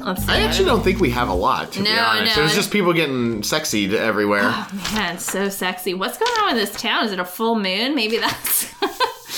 [0.00, 0.32] Let's see.
[0.32, 2.36] I actually don't think we have a lot, to be honest.
[2.36, 4.42] no, it was just people getting sexied everywhere.
[4.44, 5.94] Oh man, so sexy.
[5.94, 7.06] What's going on with this town?
[7.06, 7.94] Is it a full moon?
[7.94, 8.73] Maybe that's.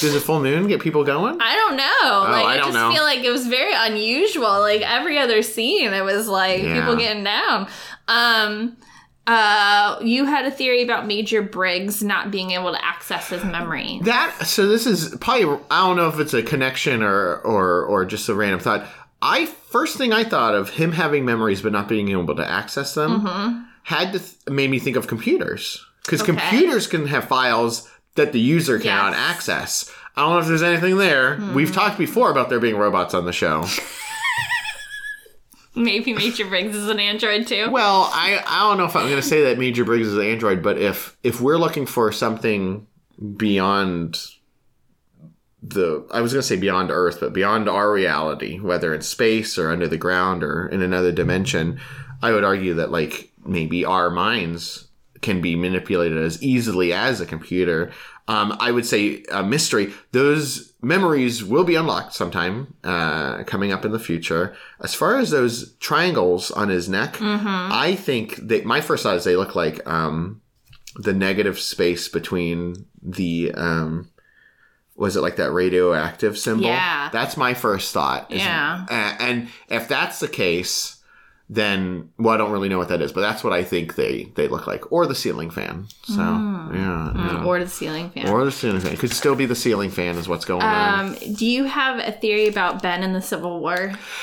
[0.01, 1.39] Does a full moon get people going?
[1.41, 2.31] I don't know.
[2.33, 2.93] like, Oh, I I, don't just know.
[2.93, 4.61] feel like it was very unusual.
[4.61, 6.81] Like every other scene, it was like Yeah.
[6.81, 7.69] people getting down.
[8.09, 8.77] Um,
[9.27, 13.99] uh, you had a theory about Major Briggs not being able to access his memory.
[14.05, 18.05] That so this is probably I don't know if it's a connection or or or
[18.05, 18.87] just a random thought.
[19.21, 22.95] I first thing I thought of him having memories but not being able to access
[22.95, 26.33] them had to th- made me think of computers because Okay.
[26.33, 29.21] computers can have files that the user cannot Yes.
[29.21, 29.91] access.
[30.17, 31.39] I don't know if there's anything there.
[31.55, 31.75] We've hmm.
[31.75, 33.65] talked before about there being robots on the show.
[35.75, 37.71] Maybe Major Briggs is an android too.
[37.71, 40.25] Well, I, I don't know if I'm going to say that Major Briggs is an
[40.25, 42.87] android, but if if we're looking for something
[43.37, 44.19] beyond
[45.63, 49.59] the I was going to say beyond Earth, but beyond our reality, whether in space
[49.59, 51.79] or under the ground or in another dimension,
[52.23, 54.86] I would argue that like maybe our minds
[55.23, 57.91] can be manipulated as easily as a computer.
[58.29, 59.93] Um, I would say a mystery.
[60.13, 64.55] Those memories will be unlocked sometime uh, coming up in the future.
[64.81, 69.25] As far as those triangles on his neck, I think that my first thought is
[69.25, 70.43] they look like um,
[70.97, 74.11] the negative space between the um,
[74.97, 76.67] was it like that radioactive symbol?
[76.67, 77.11] Yeah.
[77.13, 78.31] that's my first thought.
[78.31, 78.87] Yeah.
[79.21, 80.96] and if that's the case,
[81.49, 84.25] then well, I don't really know what that is, but that's what I think they
[84.35, 85.87] they look like, or the ceiling fan.
[86.05, 87.13] So yeah, yeah.
[87.15, 88.29] Mm, Or the ceiling fan.
[88.29, 88.93] Or the ceiling fan.
[88.93, 91.11] It could still be the ceiling fan, is what's going on.
[91.11, 93.93] um, do you have a theory about Ben in the Civil War?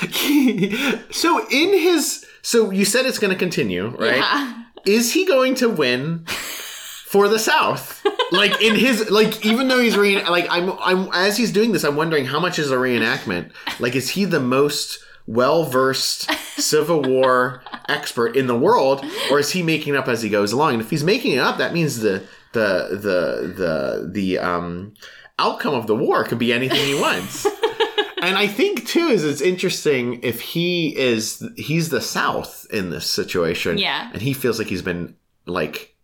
[1.10, 4.16] so in his, so you said it's going to continue, right?
[4.16, 4.64] Yeah.
[4.86, 8.04] Is he going to win for the South?
[8.32, 11.84] like in his, like even though he's re, like I'm, I'm as he's doing this,
[11.84, 13.50] I'm wondering how much is a reenactment.
[13.80, 19.50] Like, is he the most well versed Civil War expert in the world, or is
[19.52, 20.74] he making it up as he goes along?
[20.74, 24.94] And if he's making it up, that means the the the the the um
[25.38, 27.44] outcome of the war could be anything he wants.
[28.22, 33.08] and I think too is it's interesting if he is he's the South in this
[33.10, 34.10] situation, Yeah.
[34.12, 35.16] and he feels like he's been
[35.46, 35.96] like,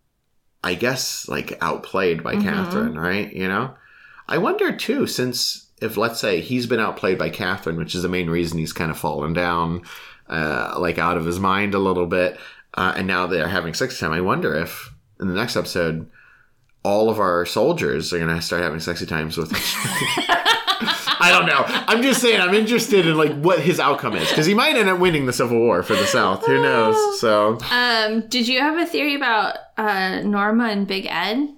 [0.64, 3.32] I guess like outplayed by Catherine, right?
[3.32, 3.74] You know,
[4.28, 8.08] I wonder too since if let's say he's been outplayed by Catherine, which is the
[8.08, 9.82] main reason he's kind of fallen down,
[10.28, 12.38] uh, like out of his mind a little bit,
[12.74, 14.12] uh, and now they're having sex time.
[14.12, 16.08] I wonder if in the next episode.
[16.82, 19.52] All of our soldiers are gonna start having sexy times with
[21.22, 21.62] I don't know.
[21.66, 22.40] I'm just saying.
[22.40, 25.32] I'm interested in like what his outcome is because he might end up winning the
[25.34, 26.46] Civil War for the South.
[26.46, 27.20] Who knows?
[27.20, 31.48] So Um, did you have a theory about uh, Norma and Big Ed?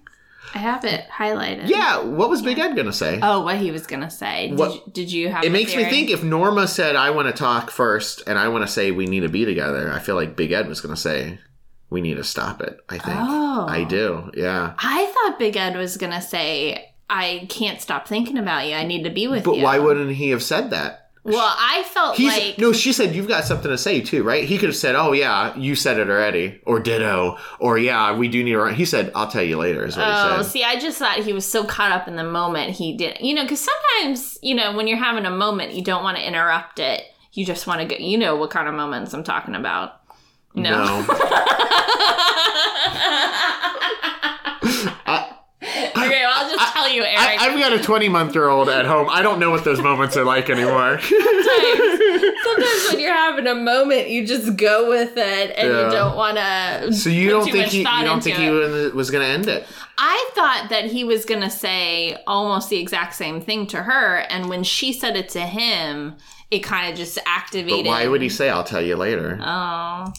[0.54, 1.68] I have it highlighted.
[1.68, 3.18] yeah, what was Big Ed gonna say?
[3.22, 4.48] Oh, what he was gonna say.
[4.50, 5.44] Did, What- you, did you have?
[5.44, 8.66] it makes me think if Norma said I want to talk first and I want
[8.66, 11.38] to say we need to be together, I feel like Big Ed was gonna say
[11.90, 12.78] we need to stop it.
[12.88, 13.66] I think Oh.
[13.68, 14.30] I do.
[14.34, 18.74] Yeah, I thought Big Ed was gonna say, "I can't stop thinking about you.
[18.74, 21.01] I need to be with but you." But why wouldn't he have said that?
[21.24, 22.72] Well, I felt He's like no.
[22.72, 24.42] She said you've got something to say too, right?
[24.44, 28.26] He could have said, "Oh yeah, you said it already," or "Ditto," or "Yeah, we
[28.26, 30.50] do need to." He said, "I'll tell you later." Is what he Oh, said.
[30.50, 33.18] see, I just thought he was so caught up in the moment he did.
[33.20, 36.26] You know, because sometimes, you know, when you're having a moment, you don't want to
[36.26, 37.04] interrupt it.
[37.32, 38.02] You just want to go.
[38.02, 40.00] You know what kind of moments I'm talking about.
[40.56, 41.04] No.
[41.06, 41.08] okay,
[45.94, 47.18] well, I'll just tell you, Eric.
[47.18, 49.08] I, I've got a 20 month year old at home.
[49.10, 51.00] I don't know what those moments are like anymore.
[51.00, 55.84] Sometimes when you're having a moment, you just go with it and Yeah.
[55.86, 56.92] you don't want to.
[56.92, 58.42] so you don't think he you don't think it.
[58.42, 58.50] he
[58.96, 59.66] was going to end it?
[59.98, 64.16] I thought that he was going to say almost the exact same thing to her,
[64.28, 66.16] and when she said it to him,
[66.50, 67.86] it kind of just But activated.
[67.86, 69.38] why would he say I'll tell you later?
[69.40, 70.12] Oh,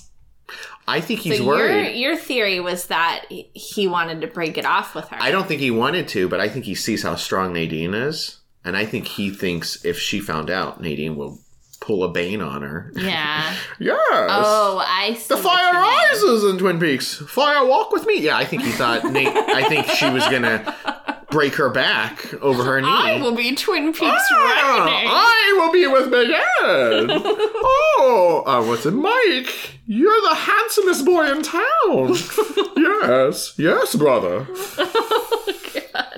[0.87, 1.95] I think he's so worried.
[1.95, 5.17] your your theory was that he wanted to break it off with her.
[5.19, 8.37] I don't think he wanted to, but I think he sees how strong Nadine is,
[8.65, 11.39] and I think he thinks if she found out, Nadine will
[11.79, 12.91] pull a Bane on her.
[12.97, 13.55] Yeah.
[13.79, 13.97] Yes.
[14.09, 15.33] Oh, I see.
[15.35, 17.15] The fire rises in Twin Peaks.
[17.15, 18.19] Fire walk with me.
[18.21, 19.27] Yeah, I think he thought Nate.
[19.27, 20.73] I think she was gonna
[21.33, 22.87] break her back over her knee.
[22.87, 25.09] I will be Twin Peaks Ah, reckoning.
[25.09, 27.21] I will be with Megan.
[28.05, 29.79] Oh, uh, what's it, Mike?
[29.87, 32.15] You're the handsomest boy in town.
[32.77, 34.47] yes, yes, brother.
[34.77, 36.13] Oh,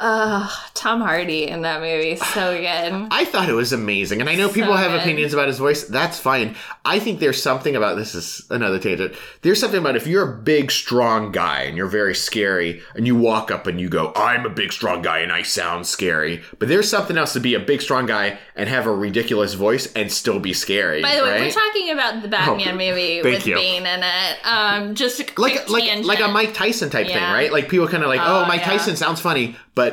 [0.00, 3.08] Tom Hardy in that movie, so good.
[3.10, 5.00] I thought it was amazing, and I know people have good.
[5.00, 5.84] opinions about his voice.
[5.84, 6.56] That's fine.
[6.84, 9.14] I think there's something about this is another tangent.
[9.42, 13.14] There's something about if you're a big, strong guy and you're very scary, and you
[13.14, 16.68] walk up and you go, "I'm a big, strong guy and I sound scary," but
[16.68, 20.10] there's something else to be a big, strong guy and have a ridiculous voice and
[20.10, 21.02] still be scary.
[21.02, 21.40] By the way, right?
[21.42, 23.54] we're talking about the Batman Oh, movie with you.
[23.54, 24.46] Bane in it.
[24.46, 26.06] Um, just like like tangent.
[26.06, 27.52] like a Mike Tyson type thing, right?
[27.52, 28.70] Like people kind of like, "Oh, Oh, Mike yeah.
[28.70, 29.89] Tyson sounds funny," but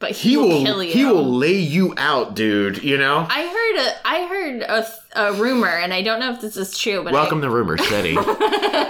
[0.00, 0.92] but he, he will, will kill you.
[0.92, 2.82] he will lay you out, dude.
[2.82, 3.26] You know.
[3.30, 6.76] I heard a I heard a, a rumor, and I don't know if this is
[6.78, 8.16] true, but Welcome to Rumor City.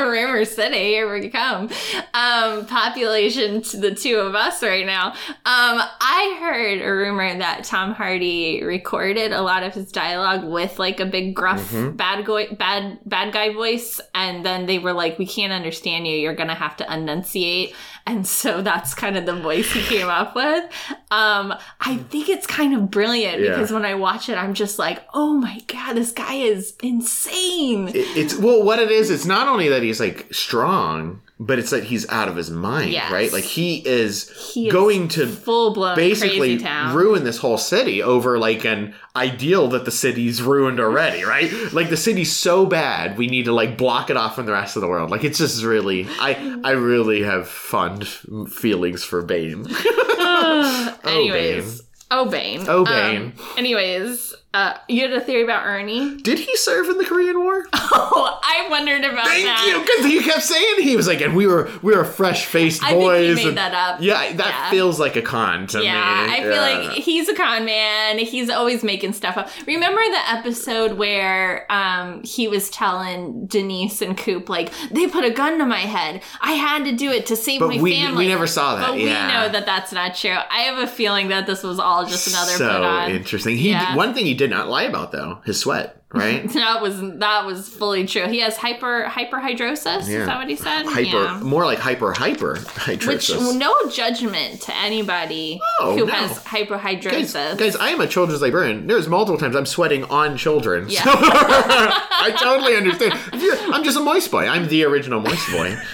[0.01, 1.69] Rumor city, here we come.
[2.15, 5.09] Um, population to the two of us right now.
[5.09, 5.15] Um,
[5.45, 11.01] I heard a rumor that Tom Hardy recorded a lot of his dialogue with like
[11.01, 11.97] a big gruff Mm-hmm.
[11.97, 16.15] bad guy bad bad guy voice, and then they were like, "We can't understand you.
[16.17, 17.75] You're gonna have to enunciate."
[18.07, 20.65] And so that's kind of the voice he came up with.
[21.11, 23.51] Um, I think it's kind of brilliant Yeah.
[23.51, 27.89] because when I watch it, I'm just like, "Oh my god, this guy is insane."
[27.89, 31.71] It- it's well what it is it's not only that he's like strong but it's
[31.71, 33.11] that he's out of his mind, Yes.
[33.11, 33.33] right?
[33.33, 36.59] Like he is He is going to full blown basically
[36.93, 41.51] ruin this whole city over like an ideal that the city's ruined already, right?
[41.73, 44.77] Like the city's so bad, we need to like block it off from the rest
[44.77, 45.11] of the world.
[45.11, 49.65] Like it's just really, I I really have fond feelings for Bane.
[51.05, 52.65] anyways, oh Bane.
[52.69, 53.23] Oh, Bane.
[53.23, 56.17] Um, anyways, uh, you had a theory about Ernie.
[56.17, 57.65] Did he serve in the Korean War?
[57.93, 59.67] Oh, I wondered about Thank that.
[59.67, 62.83] you, because you kept saying he was like, and we were we were fresh faced
[62.83, 63.29] boys.
[63.31, 64.01] he made and- that up.
[64.01, 64.71] Yeah, that Yeah.
[64.71, 65.85] feels like a con to me.
[65.85, 66.33] Yeah, me.
[66.33, 66.61] I feel Yeah.
[66.89, 68.19] like he's a con man.
[68.19, 69.49] He's always making stuff up.
[69.67, 75.31] Remember the episode where um, he was telling Denise and Coop, like, they put a
[75.31, 76.23] gun to my head.
[76.41, 78.25] I had to do it to save But my we- family.
[78.27, 79.27] we never saw that, But yeah.
[79.27, 80.31] we know that that's not true.
[80.51, 83.57] I have a feeling that this was all just another so interesting.
[83.57, 83.97] He Yeah.
[83.97, 86.51] one thing he did not lie about though, his sweat, right?
[86.53, 88.27] That was that was fully true.
[88.27, 90.09] He has hyper hyperhidrosis.
[90.09, 90.21] Yeah.
[90.21, 90.85] Is that what he said?
[90.87, 91.41] hyper, Yeah.
[91.43, 93.37] more like hyper hyper hydrosis.
[93.49, 96.13] Which no judgment to anybody Oh, who no.
[96.13, 97.59] has Guys, hyperhidrosis.
[97.59, 98.87] guys, I am a children's librarian.
[98.87, 100.87] There's multiple times I'm sweating on children.
[100.89, 101.05] Yeah.
[101.05, 103.15] So I totally understand.
[103.73, 104.47] I'm just a moist boy.
[104.47, 105.77] I'm the original moist boy.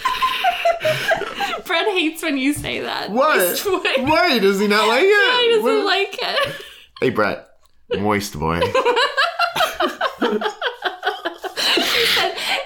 [1.65, 3.11] Fred hates when you say that.
[3.11, 3.59] What?
[4.05, 5.41] Why does he not like it?
[5.43, 6.55] He doesn't What- like it.
[7.01, 7.49] Hey, Brett.
[7.95, 8.61] Moist boy.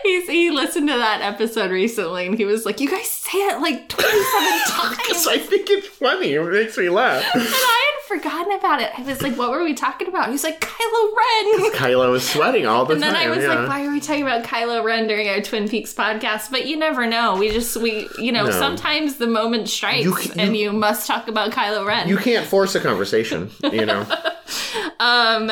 [0.02, 3.60] He's, he listened to that episode recently and he was like, You guys say it
[3.60, 4.12] like 27
[4.66, 5.26] times.
[5.26, 6.32] I think it's funny.
[6.34, 7.24] It makes me laugh.
[7.34, 7.79] And I
[8.16, 8.90] forgotten about it.
[8.98, 10.30] I was like, What were we talking about?
[10.30, 11.72] He's like, Kylo Ren.
[11.74, 13.02] Kylo is sweating all the time.
[13.04, 13.16] And then.
[13.16, 13.54] I was yeah.
[13.54, 16.50] like, why are we talking about Kylo Ren during our Twin Peaks podcast?
[16.50, 17.36] But you never know.
[17.36, 18.50] We just, we, you know, No.
[18.50, 22.08] sometimes the moment strikes You c- and you must talk about Kylo Ren.
[22.08, 24.04] You can't force a conversation, you know?
[25.00, 25.50] um,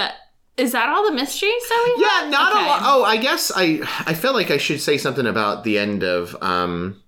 [0.57, 2.65] is that all the mystery that we Yeah, not Okay.
[2.65, 2.81] a lot.
[2.85, 6.37] Oh, I guess I I feel like I should say something about the end of
[6.43, 7.01] um,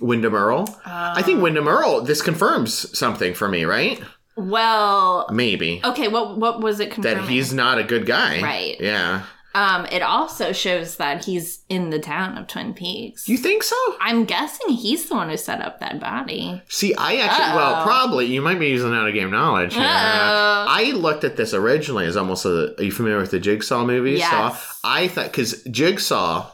[0.00, 0.68] Windom Earle.
[0.86, 1.22] I Oh.
[1.22, 2.02] think Windom Earle.
[2.02, 4.00] This confirms something for me, right?
[4.38, 6.08] Well, Maybe okay.
[6.08, 7.24] What what was it confirming?
[7.24, 8.40] that he's not a good guy.
[8.42, 8.76] Right.
[8.80, 9.24] Yeah.
[9.54, 13.28] Um, it also shows that he's in the town of Twin Peaks.
[13.28, 13.74] You think so?
[14.00, 16.62] I'm guessing he's the one who set up that body.
[16.68, 17.82] See, I actually, well, Uh-oh.
[17.84, 19.74] probably you might be using out of game knowledge.
[19.76, 19.82] Uh-oh.
[19.82, 22.76] I looked at this originally as almost a.
[22.78, 24.12] Are you familiar with the Jigsaw movie?
[24.18, 24.30] Yes.
[24.30, 24.56] Saw?
[24.84, 26.50] I thought because Jigsaw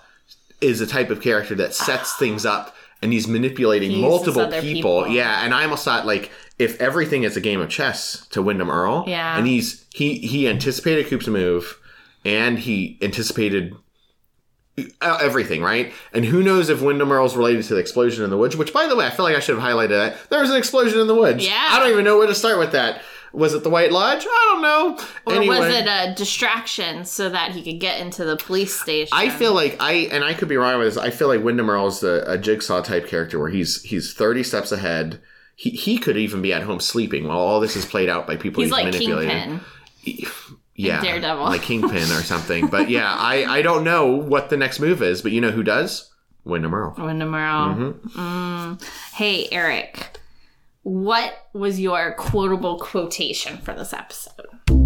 [0.63, 4.61] is a type of character that sets things up and he's manipulating He multiple people.
[5.03, 5.09] people.
[5.09, 8.71] Yeah, and I almost thought like if everything is a game of chess to Windom
[8.71, 9.37] Earle, Yeah.
[9.39, 11.79] and he's he he anticipated Coop's move
[12.25, 13.75] and he anticipated
[15.01, 15.93] uh, everything, right?
[16.13, 18.57] And who knows if Windom Earle's related to the explosion in the woods?
[18.57, 20.31] Which, by the way, I feel like I should have highlighted that.
[20.31, 21.47] There was an explosion in the woods.
[21.47, 21.69] Yeah.
[21.71, 23.01] I don't even know where to start with that.
[23.33, 24.25] Was it the White Lodge?
[24.25, 25.07] I don't know.
[25.27, 29.11] Or anyway, was it a distraction so that he could get into the police station?
[29.13, 30.97] I feel like I and I could be wrong with this.
[30.97, 34.71] I feel like Windom Earle's a, a jigsaw type character where he's he's thirty steps
[34.71, 35.21] ahead.
[35.57, 38.37] He he could even be at home sleeping while all this is played out by
[38.37, 39.61] people he's he's, like manipulating.
[40.03, 40.31] Kingpin.
[40.75, 41.45] yeah, Daredevil.
[41.45, 42.67] like Kingpin or something.
[42.67, 45.63] But yeah, I I don't know what the next move is, but you know who
[45.63, 46.11] does?
[46.45, 46.95] Windom Earle.
[46.99, 47.75] Windom Earle.
[47.75, 48.21] Mm-hmm.
[48.21, 48.85] Mm.
[49.15, 50.19] Hey, Eric.
[50.83, 54.84] What was your quotable quotation for this episode?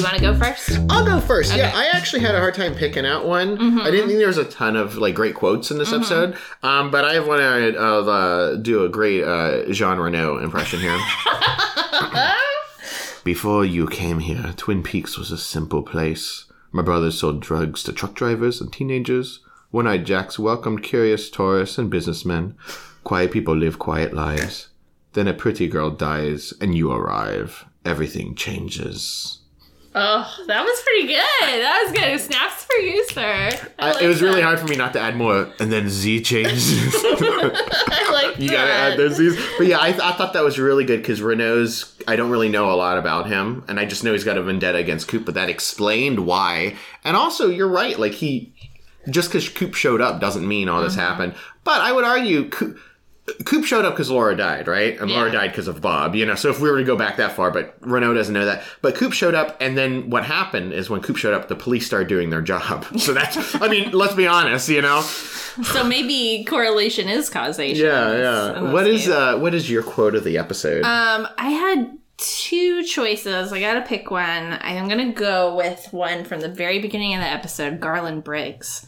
[0.00, 0.78] You want to go first?
[0.88, 1.54] I'll go first.
[1.54, 3.80] Yeah, I actually had a hard time picking out one.
[3.80, 6.90] I didn't think there was a ton of like great quotes in this episode, um,
[6.90, 7.38] but I have one.
[7.38, 10.98] I'd uh, do a great uh, Jean Renault impression here.
[13.24, 16.46] Before you came here, Twin Peaks was a simple place.
[16.72, 19.40] My brothers sold drugs to truck drivers and teenagers.
[19.70, 22.56] One-eyed Jacks welcomed curious tourists and businessmen.
[23.04, 24.68] Quiet people live quiet lives.
[25.12, 27.66] Then a pretty girl dies, and you arrive.
[27.84, 29.39] Everything changes.
[29.92, 31.16] Oh, that was pretty good.
[31.62, 32.20] That was good.
[32.20, 33.50] Snaps for you, sir.
[33.78, 36.20] I I, it was really hard for me not to add more, and then Z
[36.22, 36.94] changes.
[37.04, 39.36] I like you gotta add those Z's.
[39.58, 41.96] But yeah, I, I thought that was really good because Renault's.
[42.06, 44.42] I don't really know a lot about him, and I just know he's got a
[44.42, 46.76] vendetta against Coop, but that explained why.
[47.04, 47.98] And also, you're right.
[47.98, 48.52] Like he,
[49.10, 50.84] just because Coop showed up doesn't mean all Mm-hmm.
[50.86, 51.34] this happened.
[51.64, 52.48] But I would argue.
[52.48, 52.78] Coop,
[53.44, 54.98] Coop showed up because Laura died, right?
[55.00, 56.34] And Laura died because of Bob, you know.
[56.34, 58.62] So if we were to go back that far, but Renault doesn't know that.
[58.82, 61.86] But Coop showed up, and then what happened is when Coop showed up, the police
[61.86, 62.86] started doing their job.
[63.00, 65.00] So that's, I mean, let's be honest, you know.
[65.00, 67.84] So maybe correlation is causation.
[67.84, 68.72] Yeah, yeah.
[68.72, 70.84] What is uh, what is your quote of the episode?
[70.84, 73.52] Um, I had two choices.
[73.52, 74.58] I gotta pick one.
[74.60, 78.86] I'm gonna go with one from the very beginning of the episode, Garland Briggs.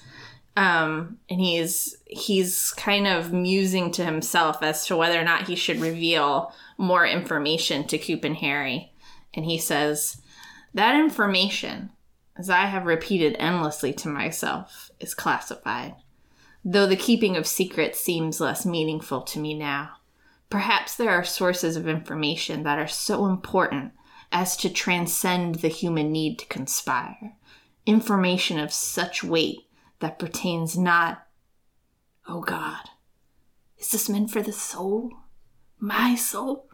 [0.57, 5.57] Um, and he's he's kind of musing to himself as to whether or not he
[5.57, 8.93] should reveal more information to Coop and Harry.
[9.35, 10.21] And he says,
[10.75, 11.91] That information,
[12.37, 15.95] as I have repeated endlessly to myself, is classified.
[16.65, 19.91] Though the keeping of secrets seems less meaningful to me now.
[20.49, 23.93] Perhaps there are sources of information that are so important
[24.31, 27.37] as to transcend the human need to conspire.
[27.87, 29.61] Information of such weight
[30.01, 31.27] that pertains not.
[32.29, 32.85] Oh God,
[33.79, 35.11] is this meant for the soul?
[35.79, 36.69] My soul?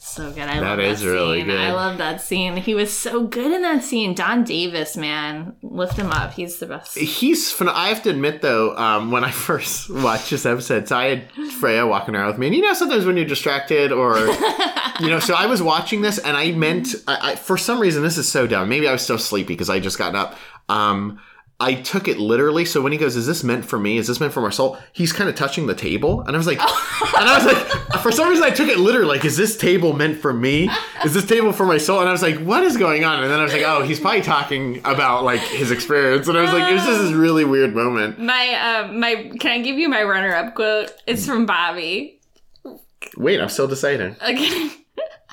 [0.00, 0.42] So good.
[0.44, 1.46] I That love is that really scene.
[1.48, 1.58] good.
[1.58, 2.56] I love that scene.
[2.56, 4.14] He was so good in that scene.
[4.14, 6.34] Don Davis, man, lift him up.
[6.34, 6.96] He's the best.
[6.96, 7.52] He's.
[7.52, 11.04] Phen- I have to admit though, um, when I first watched this episode, so I
[11.06, 14.18] had Freya walking around with me, and you know sometimes when you're distracted or,
[15.00, 18.04] you know, so I was watching this and I meant, I, I for some reason
[18.04, 18.68] this is so dumb.
[18.68, 20.36] Maybe I was still sleepy because I just gotten up.
[20.68, 21.18] Um,
[21.60, 22.64] I took it literally.
[22.64, 23.98] So when he goes, "Is this meant for me?
[23.98, 26.46] Is this meant for my soul?" He's kind of touching the table, and I was
[26.46, 26.60] like,
[27.18, 29.16] and I was like, for some reason I took it literally.
[29.16, 30.70] Like, is this table meant for me?
[31.04, 31.98] Is this table for my soul?
[32.00, 33.22] And I was like, what is going on?
[33.22, 36.28] And then I was like, oh, he's probably talking about like his experience.
[36.28, 38.20] And I was like, it was just this really weird moment.
[38.20, 40.92] My um my can I give you my runner up quote?
[41.06, 42.20] It's from Bobby.
[43.16, 44.16] Wait, I'm still deciding.
[44.22, 44.70] Okay.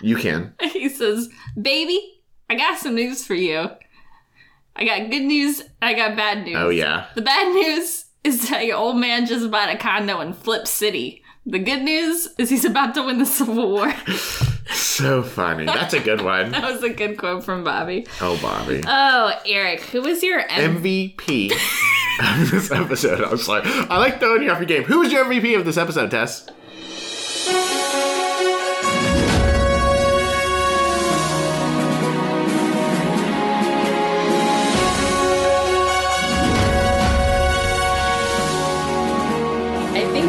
[0.01, 0.53] You can.
[0.61, 1.29] he says,
[1.59, 1.99] Baby,
[2.49, 3.69] I got some news for you.
[4.75, 6.55] I got good news, I got bad news.
[6.57, 7.07] Oh yeah.
[7.15, 11.21] The bad news is that your old man just bought a condo in Flip City.
[11.45, 13.93] The good news is he's about to win the Civil War.
[14.67, 15.65] So funny.
[15.65, 16.51] That's a good one.
[16.51, 18.07] that was a good quote from Bobby.
[18.19, 18.81] Oh, Bobby.
[18.87, 21.51] Oh, Eric, who was your M- MVP
[22.21, 23.21] of this episode.
[23.21, 23.61] I'm sorry.
[23.65, 24.83] I like throwing you off your game.
[24.83, 26.47] Who was your MVP of this episode, Tess?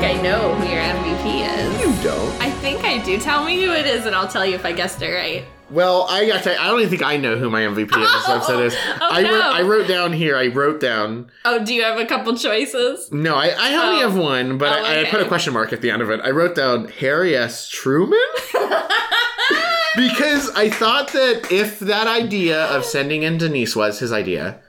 [0.06, 1.80] I know who your MVP is.
[1.80, 2.40] You don't.
[2.40, 3.18] I think I do.
[3.18, 5.44] Tell me who it is, and I'll tell you if I guessed it right.
[5.68, 8.28] Well, I got to, I don't even think I know who my MVP of this
[8.28, 8.76] episode is.
[8.76, 9.32] Oh, oh I, no.
[9.32, 13.10] wrote, I wrote down here, I wrote down, Oh, do you have a couple choices?
[13.10, 14.08] no, I, I only Oh.
[14.08, 16.20] have one, but Oh, I, I put a question mark at the end of it.
[16.22, 17.68] I wrote down Harry S.
[17.68, 18.16] Truman?
[19.96, 24.60] because I thought that if that idea of sending in Denise was his idea,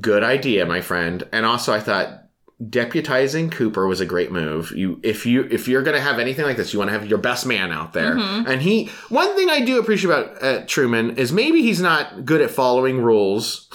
[0.00, 1.22] good idea, my friend.
[1.32, 2.23] And also, I thought
[2.68, 4.70] deputizing Cooper was a great move.
[4.72, 7.18] You, if you, if you're gonna have anything like this, you want to have your
[7.18, 8.16] best man out there.
[8.18, 12.40] And he, one thing I do appreciate about uh, Truman is maybe he's not good
[12.40, 13.68] at following rules.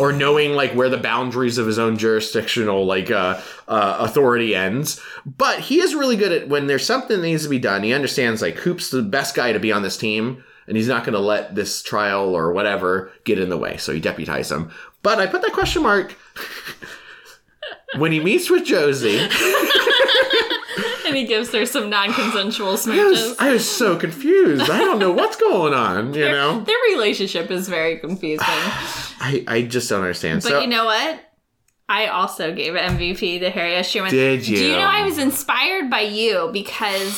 [0.00, 3.38] Or knowing like where the boundaries of his own jurisdictional like uh,
[3.68, 7.50] uh, authority ends, but he is really good at when there's something that needs to
[7.50, 7.82] be done.
[7.82, 11.04] He understands like Coop's the best guy to be on this team, and he's not
[11.04, 13.76] going to let this trial or whatever get in the way.
[13.76, 14.70] So he deputized him.
[15.02, 16.16] But I put that question mark
[17.96, 19.28] when he meets with Josie.
[21.06, 23.36] And he gives her some non-consensual I smooches.
[23.38, 24.70] I was so confused.
[24.70, 26.14] I don't know what's going on.
[26.14, 28.40] You know, Their relationship is very confusing.
[28.48, 30.42] I, I just don't understand.
[30.42, 31.20] But so you know what?
[31.88, 33.92] I also gave MVP to Harry S.
[33.92, 34.10] Truman.
[34.10, 34.56] Did you?
[34.56, 37.12] Do you know I was inspired by you because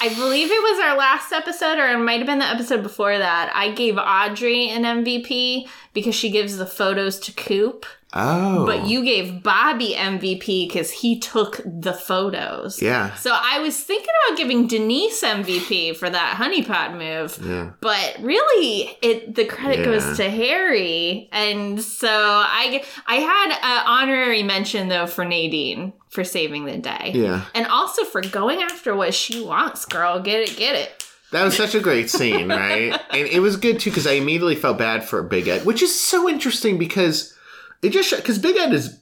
[0.00, 3.18] I believe it was our last episode, or it might have been the episode before
[3.18, 3.50] that.
[3.52, 7.84] I gave Audrey an MVP because she gives the photos to Coop.
[8.14, 12.80] Oh, But you gave Bobby MVP because he took the photos.
[12.82, 17.38] yeah, So I was thinking about giving Denise MVP for that honeypot move.
[17.46, 17.70] yeah.
[17.80, 19.84] But really, it the credit Yeah.
[19.84, 26.24] goes to Harry, and so I I had an honorary mention though for Nadine for
[26.24, 27.42] saving the day, Yeah.
[27.54, 29.84] and also for going after what she wants.
[29.84, 31.04] Girl, get it, get it.
[31.30, 32.98] That was such a great scene, right?
[33.10, 35.98] and it was good too because I immediately felt bad for Big Ed, which is
[35.98, 37.34] so interesting because
[37.82, 39.00] it just because Big Ed is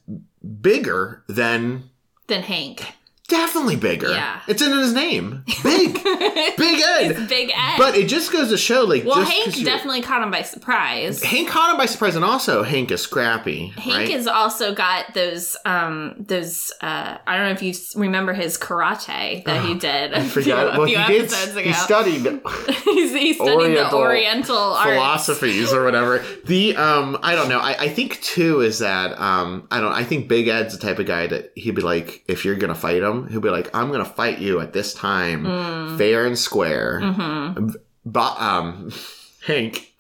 [0.61, 1.91] bigger than
[2.27, 2.85] than Hank,
[3.27, 4.11] definitely bigger.
[4.11, 4.41] Yeah.
[4.47, 7.29] it's in his name, Big, Big Ed.
[7.29, 7.79] Big Ed.
[7.79, 11.23] But it just goes to show, like, well, Hank definitely caught him by surprise.
[11.23, 13.69] Hank caught him by surprise, and also Hank is scrappy.
[13.69, 14.11] Hank right?
[14.11, 19.45] has also got those um those uh I don't know if you remember his karate
[19.45, 20.45] that he did I forgot.
[20.45, 21.33] few, well, a few he did.
[21.33, 21.61] ago.
[21.67, 22.41] He studied
[22.85, 24.91] he's, he's studying Oriental the Oriental arts.
[24.91, 26.25] philosophies or whatever.
[26.45, 27.59] The um, I don't know.
[27.59, 29.93] I, I think too is that um, I don't.
[29.93, 32.75] I think Big Ed's the type of guy that he'd be like, if you're gonna
[32.75, 35.99] fight him, he'll be like, I'm gonna fight you at this time, Mm.
[35.99, 37.01] fair and square.
[37.03, 37.69] Mm-hmm.
[38.05, 38.93] But um,
[39.47, 39.93] Hank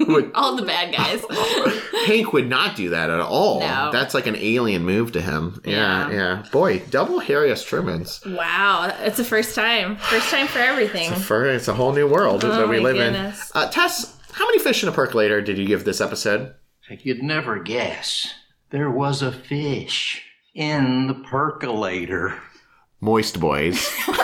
[0.00, 1.22] would All the bad guys.
[2.06, 3.60] Hank would not do that at all.
[3.60, 3.90] No.
[3.92, 5.60] That's like an alien move to him.
[5.64, 6.14] Yeah, Yeah.
[6.14, 6.44] yeah.
[6.50, 7.62] Boy, double Harry S.
[7.64, 8.24] Truman's.
[8.26, 9.96] wow, it's the first time.
[9.96, 11.12] First time for everything.
[11.12, 13.50] For it's a whole new world that Oh we live goodness.
[13.54, 13.60] in.
[13.60, 16.54] Uh, Tess, how many fish in a percolator did you give this episode?
[16.88, 18.32] You'd never guess.
[18.70, 20.22] There was a fish
[20.54, 22.38] in the percolator.
[23.00, 23.90] Moist boys.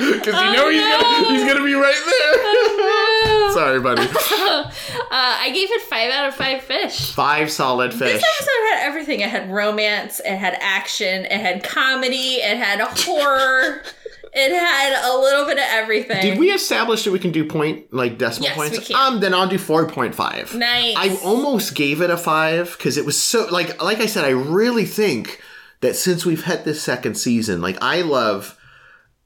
[0.00, 1.00] Because you know he's, no.
[1.00, 3.52] gonna, he's gonna be right there.
[3.52, 4.08] Sorry, buddy.
[5.10, 7.10] Uh, I gave it five out of five fish.
[7.10, 8.12] Five solid fish.
[8.12, 9.20] This episode had everything.
[9.20, 13.82] It had romance, it had action, it had comedy, it had horror,
[14.32, 16.22] it had a little bit of everything.
[16.22, 18.78] Did we establish that we can do point like decimal Yes, points?
[18.78, 18.96] we can.
[18.96, 20.54] Um, then I'll do four point five.
[20.54, 20.94] Nice.
[20.96, 24.30] I almost gave it a five because it was so like like I said, I
[24.30, 25.40] really think
[25.80, 28.56] that since we've had this second season, like I love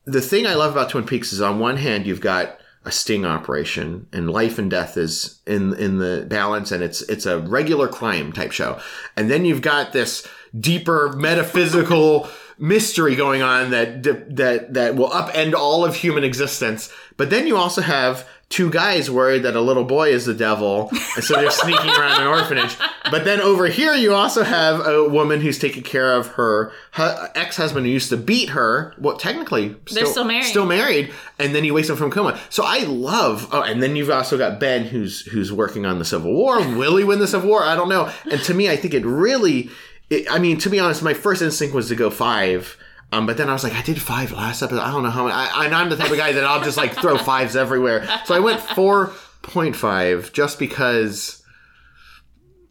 [0.05, 3.25] the thing I love about Twin Peaks is on one hand you've got a sting
[3.25, 7.89] operation and life and death is in in the balance and it's it's a regular
[7.89, 8.79] crime type show.
[9.17, 10.27] And then you've got this
[10.59, 12.29] deeper metaphysical
[12.59, 16.93] mystery going on that that that will upend all of human existence.
[17.17, 20.89] But then you also have two guys worried that a little boy is the devil,
[21.15, 22.77] and so they're sneaking around an orphanage.
[23.11, 27.27] But then over here, you also have a woman who's taking care of her hu-
[27.35, 28.95] ex-husband who used to beat her.
[28.99, 30.45] Well, technically, They're still married.
[30.45, 32.39] Still married, and then he wakes up from coma.
[32.51, 33.49] So I love.
[33.53, 36.59] Oh, and then you've also got Ben, who's who's working on the Civil War.
[36.77, 37.63] Will he win the Civil War?
[37.63, 38.13] I don't know.
[38.31, 39.71] And to me, I think it really.
[40.11, 42.77] It, I mean, to be honest, my first instinct was to go five.
[43.13, 44.81] Um, but then I was like, I did five last episode.
[44.81, 45.35] I don't know how many.
[45.35, 48.07] I, and I'm the type of guy that I'll just like throw fives everywhere.
[48.25, 51.43] So I went 4.5 just because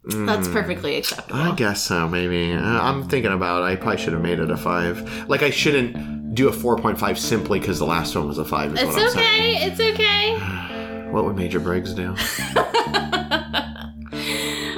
[0.05, 1.39] That's perfectly acceptable.
[1.39, 2.51] I guess so, maybe.
[2.51, 3.65] Uh, I'm thinking about it.
[3.65, 5.29] I probably should have made it a five.
[5.29, 8.73] Like, I shouldn't do a 4.5 simply because the last one was a five.
[8.73, 9.57] It's what I'm saying.
[9.57, 9.65] okay.
[9.65, 10.59] It's okay.
[11.13, 12.15] What would Major Briggs do?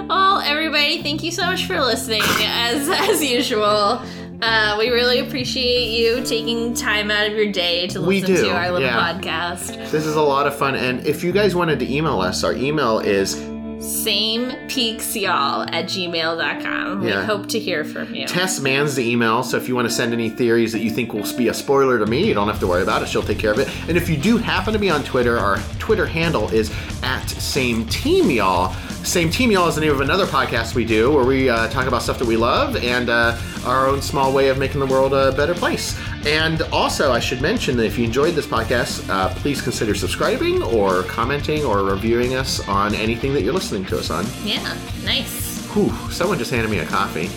[0.07, 2.22] Well, everybody, thank you so much for listening.
[2.23, 4.02] As as usual,
[4.41, 8.41] uh, we really appreciate you taking time out of your day to We listen do,
[8.44, 9.14] to our little yeah.
[9.19, 9.76] podcast.
[9.91, 10.76] This is a lot of fun.
[10.76, 13.36] And if you guys wanted to email us, our email is
[13.80, 17.02] Same peaks y'all at gmail.com.
[17.02, 17.23] We Yeah.
[17.26, 18.26] hope to hear from you.
[18.27, 21.14] Tess Mans the email, so if you want to send any theories that you think
[21.14, 23.10] will be a spoiler to me, you don't have to worry about it.
[23.10, 23.68] She'll take care of it.
[23.88, 26.72] And if you do happen to be on Twitter, our Twitter handle is
[27.03, 28.73] at Same Team Y'all.
[29.06, 31.88] Same Team Y'all is the name of another podcast we do where we uh, talk
[31.88, 35.14] about stuff that we love and uh, our own small way of making the world
[35.14, 35.98] a better place.
[36.26, 40.64] And also, I should mention that if you enjoyed this podcast, uh, please consider subscribing
[40.64, 44.26] or commenting or reviewing us on anything that you're listening to us on.
[44.44, 45.65] yeah, nice.
[45.73, 47.30] Whew, someone just handed me a coffee.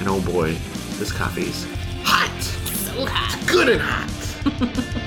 [0.00, 0.54] And oh boy,
[0.98, 1.66] this coffee's
[2.02, 2.42] hot.
[2.42, 3.46] So hot.
[3.46, 5.06] Good and hot.